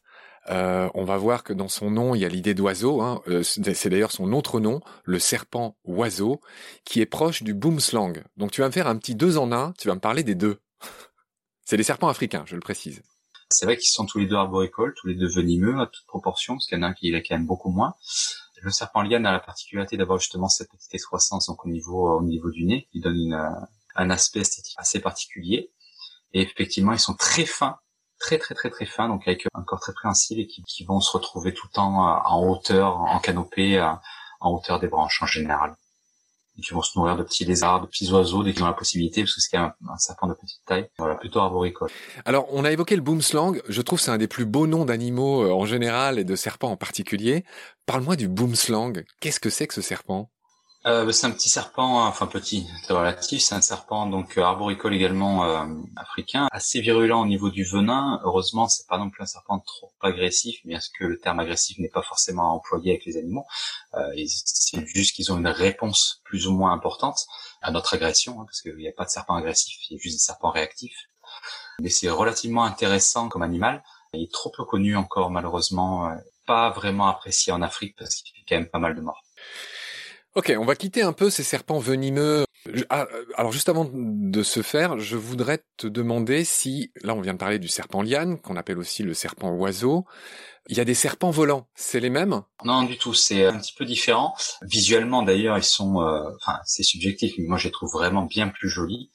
Euh, 0.50 0.90
on 0.94 1.04
va 1.04 1.18
voir 1.18 1.44
que 1.44 1.52
dans 1.54 1.68
son 1.68 1.90
nom, 1.90 2.16
il 2.16 2.22
y 2.22 2.26
a 2.26 2.30
l'idée 2.30 2.54
d'oiseau. 2.54 3.02
Hein. 3.02 3.22
Euh, 3.28 3.44
c'est 3.44 3.90
d'ailleurs 3.90 4.12
son 4.12 4.32
autre 4.32 4.60
nom, 4.60 4.80
le 5.04 5.20
serpent 5.20 5.76
oiseau, 5.84 6.40
qui 6.86 7.02
est 7.02 7.06
proche 7.06 7.44
du 7.44 7.54
boomslang. 7.54 8.24
Donc 8.38 8.52
tu 8.52 8.62
vas 8.62 8.68
me 8.68 8.72
faire 8.72 8.88
un 8.88 8.96
petit 8.98 9.16
deux 9.16 9.38
en 9.38 9.52
un, 9.52 9.74
tu 9.78 9.88
vas 9.90 9.96
me 9.96 10.00
parler 10.00 10.24
des 10.24 10.36
deux. 10.36 10.60
c'est 11.66 11.78
des 11.78 11.84
serpents 11.84 12.10
africains, 12.10 12.44
je 12.46 12.56
le 12.56 12.62
précise. 12.62 13.02
C'est 13.50 13.66
vrai 13.66 13.78
qu'ils 13.78 13.90
sont 13.90 14.06
tous 14.06 14.20
les 14.20 14.26
deux 14.26 14.36
arboricoles, 14.36 14.94
tous 14.96 15.08
les 15.08 15.16
deux 15.16 15.28
venimeux 15.28 15.80
à 15.80 15.86
toute 15.86 16.06
proportion, 16.08 16.56
parce 16.56 16.66
qu'il 16.66 16.78
y 16.78 16.82
en 16.82 16.84
a 16.84 16.88
un 16.88 16.94
qui 16.94 17.14
est 17.14 17.24
quand 17.24 17.36
même 17.36 17.46
beaucoup 17.46 17.70
moins. 17.70 17.96
Le 18.62 18.72
serpent 18.72 19.04
liane 19.04 19.26
a 19.26 19.32
la 19.32 19.40
particularité 19.40 19.98
d'avoir 19.98 20.18
justement 20.20 20.50
cette 20.50 20.72
petite 20.72 20.94
excroissance 20.94 21.48
donc 21.48 21.64
au 21.66 21.70
niveau 21.70 22.18
au 22.18 22.24
niveau 22.24 22.50
du 22.50 22.66
nez, 22.66 22.88
qui 22.92 23.00
donne 23.02 23.18
une, 23.18 23.56
un 23.96 24.10
aspect 24.10 24.40
esthétique 24.40 24.76
assez 24.78 25.00
particulier. 25.00 25.72
Et 26.34 26.42
effectivement, 26.42 26.92
ils 26.94 27.00
sont 27.00 27.14
très 27.14 27.46
fins, 27.46 27.78
très 28.20 28.40
très 28.40 28.56
très 28.56 28.72
très 28.72 28.86
fins, 28.86 29.08
donc 29.08 29.28
avec 29.28 29.46
un 29.54 29.64
corps 29.64 29.80
très 29.80 29.94
préhensile 29.94 30.40
et 30.40 30.48
qui, 30.48 30.64
qui 30.64 30.84
vont 30.84 31.00
se 31.00 31.12
retrouver 31.12 31.54
tout 31.54 31.68
le 31.68 31.74
temps 31.74 31.98
en 32.26 32.48
hauteur, 32.48 32.98
en 32.98 33.20
canopée, 33.20 33.80
en 34.40 34.52
hauteur 34.52 34.80
des 34.80 34.88
branches 34.88 35.22
en 35.22 35.28
général 35.28 35.76
qui 36.62 36.74
vont 36.74 36.82
se 36.82 36.98
nourrir 36.98 37.18
de 37.18 37.24
petits 37.24 37.46
lézards, 37.46 37.82
de 37.82 37.88
petits 37.88 38.12
oiseaux 38.12 38.44
dès 38.44 38.54
qu'ils 38.54 38.64
ont 38.64 38.68
la 38.68 38.74
possibilité, 38.74 39.22
parce 39.22 39.36
que 39.36 39.42
c'est 39.42 39.58
un, 39.58 39.74
un 39.90 39.98
serpent 39.98 40.28
de 40.28 40.34
petite 40.34 40.62
taille, 40.66 40.90
voilà, 40.98 41.16
plutôt 41.16 41.40
arboricole. 41.40 41.90
Alors, 42.26 42.48
on 42.52 42.64
a 42.66 42.72
évoqué 42.72 42.96
le 42.96 43.02
boomslang. 43.02 43.62
Je 43.68 43.82
trouve 43.82 44.00
c'est 44.00 44.12
un 44.12 44.18
des 44.18 44.28
plus 44.28 44.46
beaux 44.46 44.68
noms 44.68 44.86
d'animaux 44.86 45.44
euh, 45.44 45.52
en 45.52 45.66
général 45.66 46.20
et 46.20 46.24
de 46.24 46.36
serpents 46.36 46.72
en 46.72 46.78
particulier. 46.78 47.44
Parle-moi 47.86 48.16
du 48.16 48.28
boomslang. 48.28 49.04
Qu'est-ce 49.20 49.40
que 49.40 49.50
c'est 49.50 49.68
que 49.68 49.74
ce 49.74 49.82
serpent? 49.82 50.30
Euh, 50.86 51.12
c'est 51.12 51.26
un 51.26 51.32
petit 51.32 51.50
serpent, 51.50 52.06
enfin 52.06 52.28
petit, 52.28 52.68
c'est 52.84 52.94
relatif, 52.94 53.42
c'est 53.42 53.56
un 53.56 53.62
serpent 53.62 54.06
donc 54.06 54.38
euh, 54.38 54.44
arboricole 54.44 54.94
également 54.94 55.44
euh, 55.46 55.66
africain, 55.96 56.48
assez 56.52 56.80
virulent 56.80 57.22
au 57.22 57.26
niveau 57.26 57.50
du 57.50 57.64
venin. 57.64 58.22
Heureusement, 58.24 58.68
c'est 58.68 58.88
pas 58.88 59.00
non 59.00 59.10
plus 59.10 59.24
un 59.24 59.26
serpent 59.26 59.60
trop 59.60 59.92
agressif, 60.02 60.60
bien 60.64 60.78
que 61.00 61.06
le 61.06 61.18
terme 61.18 61.40
agressif 61.40 61.80
n'est 61.80 61.90
pas 61.90 62.04
forcément 62.04 62.54
employé 62.54 62.92
avec 62.92 63.06
les 63.06 63.18
animaux. 63.18 63.46
Euh, 63.96 64.14
c'est 64.28 64.86
juste 64.86 65.16
qu'ils 65.16 65.32
ont 65.32 65.38
une 65.38 65.48
réponse 65.48 66.22
plus 66.24 66.46
ou 66.46 66.54
moins 66.54 66.72
importante 66.72 67.26
à 67.64 67.72
notre 67.72 67.96
agression, 67.96 68.40
hein, 68.40 68.46
parce 68.46 68.62
qu'il 68.62 68.76
n'y 68.76 68.88
a 68.88 68.94
pas 68.94 69.06
de 69.06 69.10
serpent 69.10 69.36
agressif, 69.36 69.78
il 69.90 69.96
y 69.96 70.00
a 70.00 70.00
juste 70.00 70.16
des 70.16 70.24
serpents 70.24 70.52
réactifs. 70.52 71.08
Mais 71.80 71.90
c'est 71.90 72.10
relativement 72.10 72.64
intéressant 72.64 73.28
comme 73.28 73.42
animal. 73.42 73.84
Il 74.14 74.24
est 74.24 74.32
trop 74.32 74.52
peu 74.56 74.64
connu 74.64 74.96
encore, 74.96 75.32
malheureusement, 75.32 76.16
pas 76.46 76.70
vraiment 76.70 77.08
apprécié 77.08 77.52
en 77.52 77.62
Afrique 77.62 77.96
parce 77.98 78.16
qu'il 78.16 78.36
fait 78.36 78.46
quand 78.48 78.56
même 78.56 78.70
pas 78.70 78.80
mal 78.80 78.96
de 78.96 79.02
morts. 79.02 79.24
Ok, 80.36 80.54
on 80.60 80.66
va 80.66 80.76
quitter 80.76 81.02
un 81.02 81.14
peu 81.14 81.30
ces 81.30 81.44
serpents 81.44 81.80
venimeux. 81.80 82.44
Ah, 82.90 83.08
euh, 83.14 83.26
alors 83.38 83.54
juste 83.54 83.70
avant 83.70 83.90
de 83.90 84.44
se 84.44 84.62
faire, 84.62 85.00
je 85.00 85.16
voudrais 85.16 85.64
te 85.78 85.88
demander 85.88 86.44
si, 86.44 86.92
là 87.04 87.16
on 87.16 87.22
vient 87.22 87.32
de 87.32 87.38
parler 87.38 87.58
du 87.58 87.70
serpent 87.70 88.02
liane, 88.02 88.38
qu'on 88.42 88.58
appelle 88.58 88.78
aussi 88.78 89.02
le 89.02 89.14
serpent 89.14 89.52
oiseau, 89.52 90.04
il 90.68 90.76
y 90.76 90.82
a 90.82 90.84
des 90.84 90.94
serpents 90.94 91.32
volants, 91.32 91.70
c'est 91.74 92.02
les 92.02 92.10
mêmes? 92.10 92.42
Non 92.66 92.84
du 92.84 92.98
tout, 92.98 93.14
c'est 93.14 93.46
un 93.46 93.58
petit 93.58 93.74
peu 93.78 93.86
différent. 93.86 94.36
Visuellement 94.62 95.22
d'ailleurs, 95.22 95.58
ils 95.58 95.64
sont, 95.64 96.02
euh, 96.02 96.30
enfin 96.42 96.60
c'est 96.66 96.84
subjectif, 96.84 97.36
mais 97.38 97.46
moi 97.48 97.58
je 97.58 97.70
les 97.70 97.72
trouve 97.72 97.94
vraiment 97.94 98.24
bien 98.24 98.50
plus 98.50 98.68
jolis. 98.68 99.12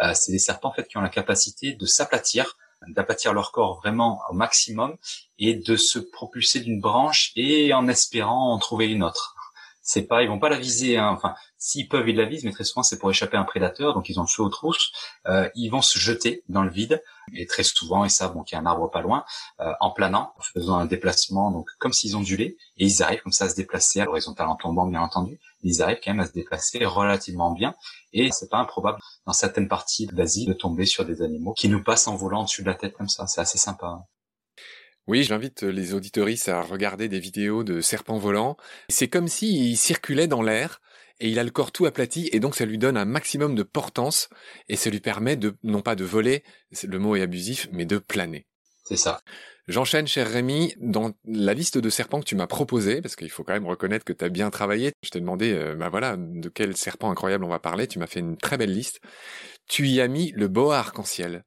Euh, 0.00 0.10
c'est 0.12 0.32
des 0.32 0.40
serpents 0.40 0.70
en 0.70 0.72
fait 0.72 0.88
qui 0.88 0.96
ont 0.96 1.02
la 1.02 1.08
capacité 1.08 1.74
de 1.74 1.86
s'aplatir, 1.86 2.56
d'aplatir 2.88 3.32
leur 3.32 3.52
corps 3.52 3.78
vraiment 3.80 4.22
au 4.28 4.34
maximum 4.34 4.96
et 5.38 5.54
de 5.54 5.76
se 5.76 6.00
propulser 6.00 6.58
d'une 6.58 6.80
branche 6.80 7.30
et 7.36 7.72
en 7.72 7.86
espérant 7.86 8.52
en 8.52 8.58
trouver 8.58 8.86
une 8.86 9.04
autre 9.04 9.33
c'est 9.84 10.02
pas, 10.02 10.22
ils 10.22 10.28
vont 10.28 10.40
pas 10.40 10.48
la 10.48 10.58
viser. 10.58 10.96
Hein. 10.96 11.10
Enfin, 11.12 11.34
s'ils 11.58 11.88
peuvent, 11.88 12.08
ils 12.08 12.16
la 12.16 12.24
visent, 12.24 12.42
mais 12.42 12.50
très 12.50 12.64
souvent 12.64 12.82
c'est 12.82 12.98
pour 12.98 13.10
échapper 13.10 13.36
à 13.36 13.40
un 13.40 13.44
prédateur. 13.44 13.94
Donc 13.94 14.08
ils 14.08 14.18
ont 14.18 14.22
le 14.22 14.28
feu 14.28 14.42
aux 14.42 14.48
trousses. 14.48 14.90
Euh, 15.28 15.48
ils 15.54 15.68
vont 15.68 15.82
se 15.82 15.98
jeter 15.98 16.42
dans 16.48 16.64
le 16.64 16.70
vide 16.70 17.00
et 17.32 17.46
très 17.46 17.62
souvent, 17.62 18.04
et 18.04 18.08
ça, 18.08 18.28
bon, 18.28 18.42
qu'il 18.42 18.56
y 18.56 18.58
a 18.58 18.62
un 18.62 18.66
arbre 18.66 18.90
pas 18.90 19.00
loin, 19.00 19.24
euh, 19.60 19.72
en 19.80 19.90
planant, 19.90 20.32
en 20.36 20.42
faisant 20.42 20.76
un 20.76 20.86
déplacement, 20.86 21.50
donc 21.50 21.70
comme 21.78 21.92
s'ils 21.92 22.16
ondulaient, 22.16 22.56
et 22.76 22.84
ils 22.84 23.02
arrivent 23.02 23.22
comme 23.22 23.32
ça 23.32 23.46
à 23.46 23.48
se 23.48 23.54
déplacer 23.54 24.00
à 24.00 24.04
l'horizontale 24.04 24.48
en 24.48 24.56
tombant, 24.56 24.86
bien 24.86 25.00
entendu. 25.00 25.40
Ils 25.62 25.82
arrivent 25.82 26.00
quand 26.04 26.12
même 26.12 26.20
à 26.20 26.26
se 26.26 26.32
déplacer 26.32 26.84
relativement 26.84 27.52
bien, 27.52 27.74
et 28.12 28.30
c'est 28.30 28.50
pas 28.50 28.58
improbable 28.58 28.98
dans 29.26 29.32
certaines 29.32 29.68
parties 29.68 30.06
d'Asie 30.06 30.46
de 30.46 30.52
tomber 30.52 30.86
sur 30.86 31.04
des 31.04 31.22
animaux 31.22 31.54
qui 31.54 31.68
nous 31.68 31.82
passent 31.82 32.08
en 32.08 32.16
volant 32.16 32.42
dessus 32.42 32.62
de 32.62 32.68
la 32.68 32.74
tête 32.74 32.94
comme 32.94 33.08
ça. 33.08 33.26
C'est 33.26 33.40
assez 33.40 33.58
sympa. 33.58 33.86
Hein. 33.86 34.04
Oui, 35.06 35.22
j'invite 35.22 35.62
les 35.62 35.92
auditoristes 35.92 36.48
à 36.48 36.62
regarder 36.62 37.08
des 37.08 37.20
vidéos 37.20 37.62
de 37.62 37.82
serpents 37.82 38.16
volants. 38.16 38.56
C'est 38.88 39.08
comme 39.08 39.28
s'il 39.28 39.76
circulait 39.76 40.28
dans 40.28 40.40
l'air 40.40 40.80
et 41.20 41.28
il 41.28 41.38
a 41.38 41.44
le 41.44 41.50
corps 41.50 41.72
tout 41.72 41.84
aplati 41.84 42.30
et 42.32 42.40
donc 42.40 42.54
ça 42.54 42.64
lui 42.64 42.78
donne 42.78 42.96
un 42.96 43.04
maximum 43.04 43.54
de 43.54 43.62
portance 43.62 44.30
et 44.68 44.76
ça 44.76 44.88
lui 44.88 45.00
permet 45.00 45.36
de, 45.36 45.56
non 45.62 45.82
pas 45.82 45.94
de 45.94 46.04
voler, 46.04 46.42
le 46.82 46.98
mot 46.98 47.16
est 47.16 47.22
abusif, 47.22 47.68
mais 47.70 47.84
de 47.84 47.98
planer. 47.98 48.46
C'est 48.84 48.96
ça. 48.96 49.20
J'enchaîne, 49.66 50.06
cher 50.06 50.28
Rémi, 50.28 50.74
dans 50.78 51.12
la 51.24 51.54
liste 51.54 51.78
de 51.78 51.88
serpents 51.88 52.20
que 52.20 52.26
tu 52.26 52.36
m'as 52.36 52.46
proposé, 52.46 53.00
parce 53.00 53.16
qu'il 53.16 53.30
faut 53.30 53.44
quand 53.44 53.54
même 53.54 53.66
reconnaître 53.66 54.04
que 54.04 54.12
tu 54.12 54.24
as 54.24 54.28
bien 54.28 54.50
travaillé. 54.50 54.92
Je 55.02 55.08
t'ai 55.08 55.20
demandé, 55.20 55.52
euh, 55.52 55.74
bah 55.74 55.88
voilà, 55.88 56.16
de 56.18 56.48
quel 56.50 56.76
serpent 56.76 57.10
incroyable 57.10 57.44
on 57.44 57.48
va 57.48 57.58
parler. 57.58 57.86
Tu 57.86 57.98
m'as 57.98 58.06
fait 58.06 58.20
une 58.20 58.36
très 58.36 58.58
belle 58.58 58.74
liste. 58.74 59.00
Tu 59.66 59.86
y 59.86 60.02
as 60.02 60.08
mis 60.08 60.32
le 60.32 60.48
boa 60.48 60.78
arc-en-ciel, 60.78 61.44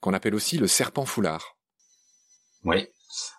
qu'on 0.00 0.14
appelle 0.14 0.34
aussi 0.34 0.56
le 0.56 0.66
serpent 0.66 1.04
foulard. 1.04 1.58
Oui. 2.64 2.86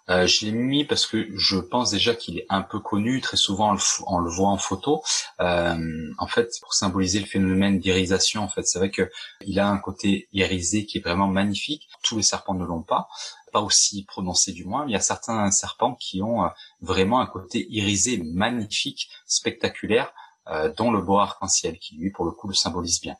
Euh, 0.10 0.28
je 0.28 0.46
l'ai 0.46 0.52
mis 0.52 0.84
parce 0.84 1.06
que 1.06 1.28
je 1.38 1.58
pense 1.58 1.92
déjà 1.92 2.14
qu'il 2.14 2.38
est 2.38 2.46
un 2.50 2.62
peu 2.62 2.80
connu. 2.80 3.22
Très 3.22 3.38
souvent, 3.38 3.76
on 4.08 4.20
le, 4.20 4.30
voit 4.30 4.50
en 4.50 4.58
photo. 4.58 5.02
Euh, 5.40 6.12
en 6.18 6.28
fait, 6.28 6.52
pour 6.62 6.74
symboliser 6.74 7.20
le 7.20 7.26
phénomène 7.26 7.80
d'irisation, 7.80 8.44
en 8.44 8.50
fait, 8.50 8.68
c'est 8.68 8.80
vrai 8.80 8.92
que 8.92 9.10
il 9.46 9.60
a 9.60 9.70
un 9.70 9.78
côté 9.78 10.28
irisé 10.34 10.86
qui 10.86 10.98
est 10.98 11.02
vraiment 11.02 11.28
magnifique. 11.28 11.88
Tous 12.04 12.18
les 12.18 12.24
serpents 12.24 12.54
ne 12.54 12.66
l'ont 12.66 12.84
pas, 12.84 13.08
pas 13.52 13.62
aussi 13.62 14.04
prononcé 14.04 14.52
du 14.52 14.66
moins. 14.66 14.86
Il 14.88 14.92
y 14.92 14.96
a 14.96 15.02
certains 15.02 15.50
serpents 15.52 15.96
qui 15.96 16.22
ont 16.22 16.44
euh, 16.44 16.50
vraiment 16.82 17.22
un 17.22 17.28
côté 17.28 17.66
irisé, 17.70 18.18
magnifique, 18.18 19.10
spectaculaire, 19.26 20.14
euh, 20.48 20.74
dont 20.76 20.92
le 20.92 21.02
bois 21.02 21.24
arc-en-ciel, 21.24 21.78
qui 21.80 21.96
lui, 21.96 22.12
pour 22.12 22.26
le 22.26 22.32
coup, 22.32 22.48
le 22.48 22.54
symbolise 22.54 23.00
bien. 23.00 23.16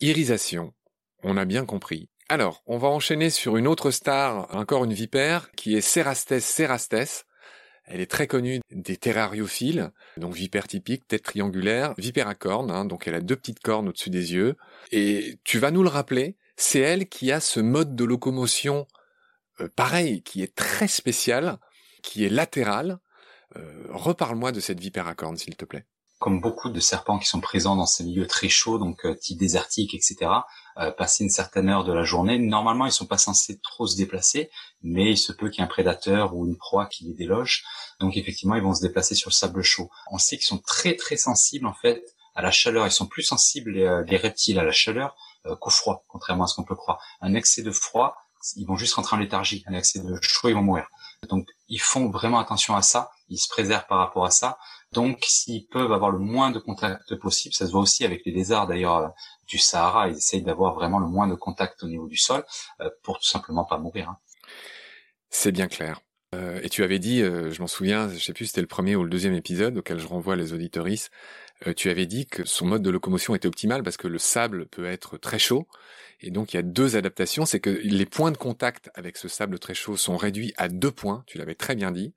Irisation, 0.00 0.72
on 1.22 1.36
a 1.36 1.44
bien 1.44 1.64
compris. 1.66 2.08
Alors, 2.32 2.62
on 2.68 2.78
va 2.78 2.86
enchaîner 2.86 3.28
sur 3.28 3.56
une 3.56 3.66
autre 3.66 3.90
star, 3.90 4.46
encore 4.54 4.84
une 4.84 4.92
vipère, 4.92 5.50
qui 5.56 5.74
est 5.74 5.80
Cerastes 5.80 6.38
cerastes. 6.38 7.26
Elle 7.86 8.00
est 8.00 8.08
très 8.08 8.28
connue 8.28 8.60
des 8.70 8.96
terrariophiles, 8.96 9.90
donc 10.16 10.34
vipère 10.34 10.68
typique, 10.68 11.08
tête 11.08 11.24
triangulaire, 11.24 11.92
vipère 11.98 12.28
à 12.28 12.36
cornes, 12.36 12.70
hein, 12.70 12.84
donc 12.84 13.08
elle 13.08 13.16
a 13.16 13.20
deux 13.20 13.34
petites 13.34 13.58
cornes 13.58 13.88
au-dessus 13.88 14.10
des 14.10 14.32
yeux. 14.32 14.56
Et 14.92 15.40
tu 15.42 15.58
vas 15.58 15.72
nous 15.72 15.82
le 15.82 15.88
rappeler, 15.88 16.36
c'est 16.54 16.78
elle 16.78 17.08
qui 17.08 17.32
a 17.32 17.40
ce 17.40 17.58
mode 17.58 17.96
de 17.96 18.04
locomotion 18.04 18.86
euh, 19.58 19.68
pareil, 19.74 20.22
qui 20.22 20.44
est 20.44 20.54
très 20.54 20.86
spécial, 20.86 21.58
qui 22.00 22.24
est 22.24 22.28
latéral. 22.28 23.00
Euh, 23.56 23.86
reparle-moi 23.88 24.52
de 24.52 24.60
cette 24.60 24.78
vipère 24.78 25.08
à 25.08 25.16
cornes, 25.16 25.36
s'il 25.36 25.56
te 25.56 25.64
plaît 25.64 25.84
comme 26.20 26.38
beaucoup 26.38 26.68
de 26.68 26.80
serpents 26.80 27.18
qui 27.18 27.26
sont 27.26 27.40
présents 27.40 27.76
dans 27.76 27.86
ces 27.86 28.04
milieux 28.04 28.26
très 28.26 28.50
chauds, 28.50 28.78
donc 28.78 29.06
euh, 29.06 29.14
type 29.14 29.38
désertique, 29.38 29.94
etc., 29.94 30.30
euh, 30.80 30.90
passer 30.90 31.24
une 31.24 31.30
certaine 31.30 31.68
heure 31.68 31.84
de 31.84 31.92
la 31.92 32.04
journée, 32.04 32.38
normalement 32.38 32.86
ils 32.86 32.92
sont 32.92 33.06
pas 33.06 33.18
censés 33.18 33.60
trop 33.60 33.86
se 33.86 33.96
déplacer, 33.96 34.50
mais 34.82 35.12
il 35.12 35.16
se 35.18 35.32
peut 35.32 35.50
qu'il 35.50 35.60
y 35.60 35.62
ait 35.62 35.64
un 35.64 35.68
prédateur 35.68 36.34
ou 36.34 36.46
une 36.46 36.56
proie 36.56 36.86
qui 36.86 37.04
les 37.04 37.14
déloge, 37.14 37.64
donc 38.00 38.16
effectivement 38.16 38.54
ils 38.54 38.62
vont 38.62 38.74
se 38.74 38.80
déplacer 38.80 39.14
sur 39.14 39.30
le 39.30 39.34
sable 39.34 39.62
chaud. 39.62 39.90
On 40.10 40.18
sait 40.18 40.36
qu'ils 40.36 40.46
sont 40.46 40.58
très 40.58 40.96
très 40.96 41.16
sensibles 41.16 41.66
en 41.66 41.74
fait 41.74 42.02
à 42.34 42.42
la 42.42 42.50
chaleur, 42.50 42.86
ils 42.86 42.92
sont 42.92 43.06
plus 43.06 43.22
sensibles 43.22 43.72
les, 43.72 43.84
euh, 43.84 44.04
reptiles 44.10 44.58
à 44.58 44.64
la 44.64 44.72
chaleur 44.72 45.16
euh, 45.46 45.56
qu'au 45.56 45.70
froid, 45.70 46.04
contrairement 46.08 46.44
à 46.44 46.46
ce 46.46 46.54
qu'on 46.54 46.64
peut 46.64 46.76
croire. 46.76 47.02
Un 47.20 47.34
excès 47.34 47.62
de 47.62 47.70
froid, 47.70 48.16
ils 48.56 48.66
vont 48.66 48.76
juste 48.76 48.94
rentrer 48.94 49.16
en 49.16 49.18
léthargie, 49.18 49.64
un 49.66 49.74
excès 49.74 50.00
de 50.00 50.18
chaud 50.22 50.48
ils 50.48 50.54
vont 50.54 50.62
mourir. 50.62 50.86
Donc 51.28 51.46
ils 51.68 51.80
font 51.80 52.08
vraiment 52.08 52.38
attention 52.38 52.74
à 52.74 52.82
ça, 52.82 53.10
ils 53.28 53.38
se 53.38 53.48
préservent 53.48 53.86
par 53.86 53.98
rapport 53.98 54.24
à 54.24 54.30
ça. 54.30 54.58
Donc, 54.92 55.18
s'ils 55.24 55.66
peuvent 55.68 55.92
avoir 55.92 56.10
le 56.10 56.18
moins 56.18 56.50
de 56.50 56.58
contact 56.58 57.14
possible, 57.16 57.54
ça 57.54 57.66
se 57.66 57.72
voit 57.72 57.80
aussi 57.80 58.04
avec 58.04 58.22
les 58.26 58.32
lézards 58.32 58.66
d'ailleurs 58.66 58.96
euh, 58.96 59.08
du 59.46 59.56
Sahara, 59.56 60.08
ils 60.08 60.16
essayent 60.16 60.42
d'avoir 60.42 60.74
vraiment 60.74 60.98
le 60.98 61.06
moins 61.06 61.28
de 61.28 61.34
contact 61.34 61.84
au 61.84 61.88
niveau 61.88 62.08
du 62.08 62.16
sol 62.16 62.44
euh, 62.80 62.90
pour 63.04 63.18
tout 63.18 63.28
simplement 63.28 63.64
pas 63.64 63.78
mourir. 63.78 64.08
Hein. 64.10 64.18
C'est 65.28 65.52
bien 65.52 65.68
clair. 65.68 66.00
Euh, 66.34 66.60
et 66.62 66.68
tu 66.68 66.82
avais 66.82 66.98
dit, 66.98 67.20
je 67.20 67.60
m'en 67.60 67.66
souviens, 67.66 68.08
je 68.08 68.18
sais 68.18 68.32
plus 68.32 68.46
si 68.46 68.50
c'était 68.50 68.60
le 68.60 68.66
premier 68.66 68.96
ou 68.96 69.04
le 69.04 69.10
deuxième 69.10 69.34
épisode 69.34 69.78
auquel 69.78 69.98
je 69.98 70.06
renvoie 70.06 70.36
les 70.36 70.52
auditoristes, 70.52 71.10
tu 71.76 71.90
avais 71.90 72.06
dit 72.06 72.26
que 72.26 72.44
son 72.44 72.66
mode 72.66 72.82
de 72.82 72.90
locomotion 72.90 73.34
était 73.34 73.48
optimal 73.48 73.82
parce 73.82 73.96
que 73.96 74.08
le 74.08 74.18
sable 74.18 74.66
peut 74.66 74.86
être 74.86 75.18
très 75.18 75.38
chaud. 75.38 75.66
Et 76.20 76.30
donc 76.30 76.52
il 76.52 76.56
y 76.56 76.58
a 76.58 76.62
deux 76.62 76.96
adaptations, 76.96 77.46
c'est 77.46 77.60
que 77.60 77.70
les 77.70 78.06
points 78.06 78.30
de 78.30 78.36
contact 78.36 78.90
avec 78.94 79.16
ce 79.16 79.28
sable 79.28 79.58
très 79.58 79.74
chaud 79.74 79.96
sont 79.96 80.16
réduits 80.16 80.52
à 80.56 80.68
deux 80.68 80.90
points, 80.90 81.24
tu 81.26 81.38
l'avais 81.38 81.54
très 81.54 81.74
bien 81.74 81.90
dit. 81.90 82.14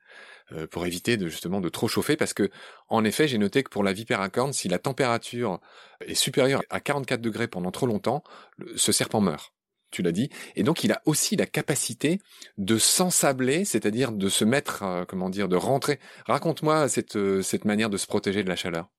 Euh, 0.55 0.67
pour 0.67 0.85
éviter 0.85 1.17
de 1.17 1.27
justement 1.27 1.61
de 1.61 1.69
trop 1.69 1.87
chauffer 1.87 2.15
parce 2.15 2.33
que 2.33 2.49
en 2.87 3.03
effet 3.03 3.27
j'ai 3.27 3.37
noté 3.37 3.63
que 3.63 3.69
pour 3.69 3.83
la 3.83 3.93
vipère 3.93 4.21
à 4.21 4.29
si 4.51 4.67
la 4.67 4.79
température 4.79 5.59
est 6.05 6.15
supérieure 6.15 6.61
à 6.69 6.79
44 6.79 7.21
degrés 7.21 7.47
pendant 7.47 7.71
trop 7.71 7.87
longtemps 7.87 8.23
ce 8.75 8.91
serpent 8.91 9.21
meurt 9.21 9.53
tu 9.91 10.01
l'as 10.01 10.11
dit. 10.11 10.29
Et 10.55 10.63
donc 10.63 10.83
il 10.83 10.91
a 10.91 11.01
aussi 11.05 11.35
la 11.35 11.45
capacité 11.45 12.19
de 12.57 12.77
s'ensabler 12.77 13.63
c'est-à-dire 13.63 14.11
de 14.11 14.27
se 14.27 14.43
mettre 14.43 14.83
euh, 14.83 15.05
comment 15.05 15.29
dire 15.29 15.47
de 15.47 15.55
rentrer. 15.55 15.99
Raconte-moi 16.25 16.89
cette 16.89 17.15
euh, 17.15 17.41
cette 17.41 17.65
manière 17.65 17.89
de 17.89 17.97
se 17.97 18.07
protéger 18.07 18.43
de 18.43 18.49
la 18.49 18.55
chaleur 18.55 18.89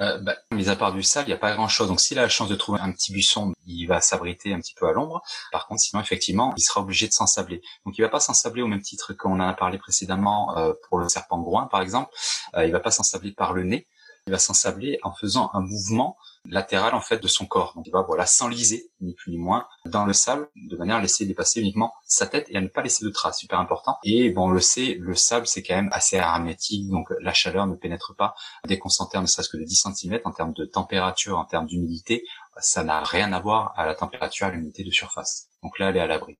euh, 0.00 0.18
bah, 0.18 0.36
Mis 0.52 0.68
à 0.68 0.76
part 0.76 0.92
du 0.92 1.02
sable, 1.02 1.28
il 1.28 1.30
n'y 1.30 1.34
a 1.34 1.38
pas 1.38 1.54
grand-chose. 1.54 1.88
Donc 1.88 2.00
s'il 2.00 2.18
a 2.18 2.22
la 2.22 2.28
chance 2.28 2.48
de 2.48 2.54
trouver 2.54 2.80
un 2.80 2.92
petit 2.92 3.12
buisson, 3.12 3.52
il 3.66 3.86
va 3.86 4.00
s'abriter 4.00 4.52
un 4.52 4.60
petit 4.60 4.74
peu 4.74 4.88
à 4.88 4.92
l'ombre. 4.92 5.22
Par 5.52 5.66
contre, 5.66 5.80
sinon, 5.80 6.00
effectivement, 6.00 6.52
il 6.56 6.62
sera 6.62 6.80
obligé 6.80 7.06
de 7.06 7.12
s'ensabler. 7.12 7.62
Donc 7.84 7.98
il 7.98 8.02
va 8.02 8.08
pas 8.08 8.20
s'ensabler 8.20 8.62
au 8.62 8.66
même 8.66 8.82
titre 8.82 9.12
qu'on 9.12 9.32
en 9.32 9.40
a 9.40 9.54
parlé 9.54 9.78
précédemment 9.78 10.56
euh, 10.56 10.72
pour 10.88 10.98
le 10.98 11.08
serpent 11.08 11.40
groin, 11.40 11.66
par 11.66 11.82
exemple. 11.82 12.10
Euh, 12.54 12.66
il 12.66 12.72
va 12.72 12.80
pas 12.80 12.90
s'ensabler 12.90 13.32
par 13.32 13.52
le 13.52 13.64
nez. 13.64 13.86
Il 14.26 14.32
va 14.32 14.38
s'ensabler 14.38 14.98
en 15.02 15.12
faisant 15.12 15.50
un 15.54 15.60
mouvement 15.60 16.16
latéral 16.48 16.94
en 16.94 17.00
fait 17.00 17.22
de 17.22 17.28
son 17.28 17.46
corps. 17.46 17.72
Donc 17.74 17.86
il 17.86 17.90
va 17.90 18.02
voilà 18.02 18.26
s'enliser 18.26 18.90
ni 19.00 19.14
plus 19.14 19.30
ni 19.30 19.38
moins 19.38 19.66
dans 19.86 20.04
le 20.04 20.12
sable 20.12 20.48
de 20.56 20.76
manière 20.76 20.96
à 20.96 21.00
laisser 21.00 21.26
dépasser 21.26 21.60
uniquement 21.60 21.92
sa 22.06 22.26
tête 22.26 22.46
et 22.48 22.56
à 22.56 22.60
ne 22.60 22.68
pas 22.68 22.82
laisser 22.82 23.04
de 23.04 23.10
traces, 23.10 23.38
super 23.38 23.58
important. 23.60 23.98
Et 24.04 24.30
bon 24.30 24.48
on 24.48 24.50
le 24.50 24.60
sait, 24.60 24.96
le 24.98 25.14
sable 25.14 25.46
c'est 25.46 25.62
quand 25.62 25.74
même 25.74 25.90
assez 25.92 26.16
hermétique, 26.16 26.88
donc 26.88 27.08
la 27.20 27.32
chaleur 27.32 27.66
ne 27.66 27.74
pénètre 27.74 28.14
pas. 28.16 28.34
Dès 28.66 28.78
qu'on 28.78 28.88
s'enterre 28.88 29.22
ne 29.22 29.26
serait-ce 29.26 29.48
que 29.48 29.56
de 29.56 29.64
10 29.64 29.86
cm 29.94 30.20
en 30.24 30.32
termes 30.32 30.52
de 30.52 30.64
température, 30.64 31.38
en 31.38 31.44
termes 31.44 31.66
d'humidité, 31.66 32.24
ça 32.58 32.84
n'a 32.84 33.02
rien 33.02 33.32
à 33.32 33.40
voir 33.40 33.72
à 33.76 33.86
la 33.86 33.94
température, 33.94 34.46
à 34.46 34.50
l'humidité 34.50 34.84
de 34.84 34.90
surface. 34.90 35.48
Donc 35.62 35.78
là 35.78 35.90
elle 35.90 35.96
est 35.96 36.00
à 36.00 36.06
l'abri. 36.06 36.38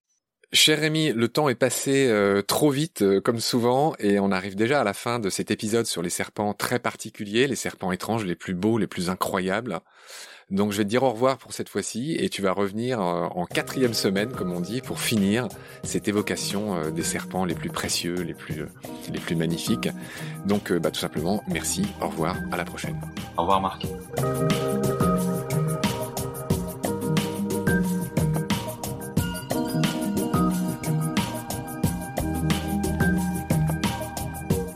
Cher 0.52 0.80
Rémi, 0.80 1.12
le 1.12 1.28
temps 1.28 1.48
est 1.48 1.54
passé 1.54 2.08
euh, 2.08 2.42
trop 2.42 2.70
vite, 2.70 3.02
euh, 3.02 3.20
comme 3.20 3.38
souvent, 3.38 3.94
et 4.00 4.18
on 4.18 4.32
arrive 4.32 4.56
déjà 4.56 4.80
à 4.80 4.84
la 4.84 4.94
fin 4.94 5.20
de 5.20 5.30
cet 5.30 5.52
épisode 5.52 5.86
sur 5.86 6.02
les 6.02 6.10
serpents 6.10 6.54
très 6.54 6.80
particuliers, 6.80 7.46
les 7.46 7.54
serpents 7.54 7.92
étranges, 7.92 8.24
les 8.24 8.34
plus 8.34 8.54
beaux, 8.54 8.76
les 8.76 8.88
plus 8.88 9.10
incroyables. 9.10 9.78
Donc 10.50 10.72
je 10.72 10.78
vais 10.78 10.82
te 10.82 10.88
dire 10.88 11.04
au 11.04 11.10
revoir 11.10 11.38
pour 11.38 11.52
cette 11.52 11.68
fois-ci, 11.68 12.16
et 12.18 12.28
tu 12.28 12.42
vas 12.42 12.50
revenir 12.50 13.00
euh, 13.00 13.28
en 13.30 13.46
quatrième 13.46 13.94
semaine, 13.94 14.32
comme 14.32 14.50
on 14.52 14.58
dit, 14.58 14.80
pour 14.80 14.98
finir 14.98 15.46
cette 15.84 16.08
évocation 16.08 16.90
des 16.90 17.04
serpents 17.04 17.44
les 17.44 17.54
plus 17.54 17.70
précieux, 17.70 18.16
les 18.16 18.34
plus, 18.34 18.64
les 19.12 19.20
plus 19.20 19.36
magnifiques. 19.36 19.88
Donc 20.46 20.72
bah, 20.72 20.90
tout 20.90 20.98
simplement, 20.98 21.44
merci, 21.46 21.86
au 22.00 22.08
revoir, 22.08 22.36
à 22.50 22.56
la 22.56 22.64
prochaine. 22.64 23.00
Au 23.36 23.42
revoir 23.42 23.60
Marc. 23.60 23.86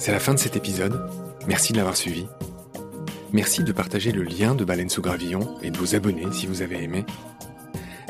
C'est 0.05 0.13
la 0.13 0.21
fin 0.21 0.35
de 0.35 0.39
cet 0.39 0.55
épisode. 0.55 1.01
Merci 1.49 1.73
de 1.73 1.79
l'avoir 1.79 1.97
suivi. 1.97 2.27
Merci 3.33 3.65
de 3.65 3.73
partager 3.73 4.13
le 4.13 4.23
lien 4.23 4.55
de 4.55 4.63
Baleine 4.63 4.91
sous 4.91 5.01
Gravillon 5.01 5.57
et 5.63 5.71
de 5.71 5.79
vous 5.79 5.95
abonner 5.95 6.31
si 6.31 6.47
vous 6.47 6.61
avez 6.61 6.83
aimé. 6.83 7.07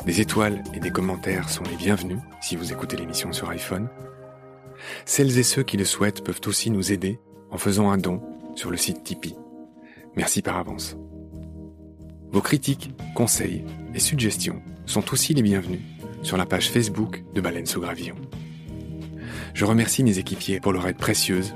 Des 0.05 0.19
étoiles 0.19 0.61
et 0.73 0.81
des 0.81 0.91
commentaires 0.91 1.47
sont 1.47 1.63
les 1.63 1.77
bienvenus 1.77 2.17
si 2.41 2.57
vous 2.57 2.73
écoutez 2.73 2.97
l'émission 2.97 3.31
sur 3.31 3.49
iPhone. 3.49 3.87
Celles 5.05 5.37
et 5.37 5.43
ceux 5.43 5.63
qui 5.63 5.77
le 5.77 5.85
souhaitent 5.85 6.21
peuvent 6.21 6.41
aussi 6.47 6.69
nous 6.69 6.91
aider 6.91 7.17
en 7.49 7.57
faisant 7.57 7.89
un 7.89 7.97
don 7.97 8.21
sur 8.55 8.71
le 8.71 8.75
site 8.75 9.01
Tipeee. 9.05 9.37
Merci 10.17 10.41
par 10.41 10.57
avance. 10.57 10.97
Vos 12.29 12.41
critiques, 12.41 12.91
conseils 13.15 13.63
et 13.93 13.99
suggestions 13.99 14.61
sont 14.85 15.13
aussi 15.13 15.33
les 15.33 15.43
bienvenus 15.43 15.79
sur 16.23 16.35
la 16.35 16.45
page 16.45 16.69
Facebook 16.69 17.23
de 17.33 17.39
Baleine 17.39 17.65
sous 17.65 17.79
Gravillon. 17.79 18.17
Je 19.53 19.63
remercie 19.63 20.03
mes 20.03 20.19
équipiers 20.19 20.59
pour 20.59 20.73
leur 20.73 20.85
aide 20.89 20.97
précieuse 20.97 21.55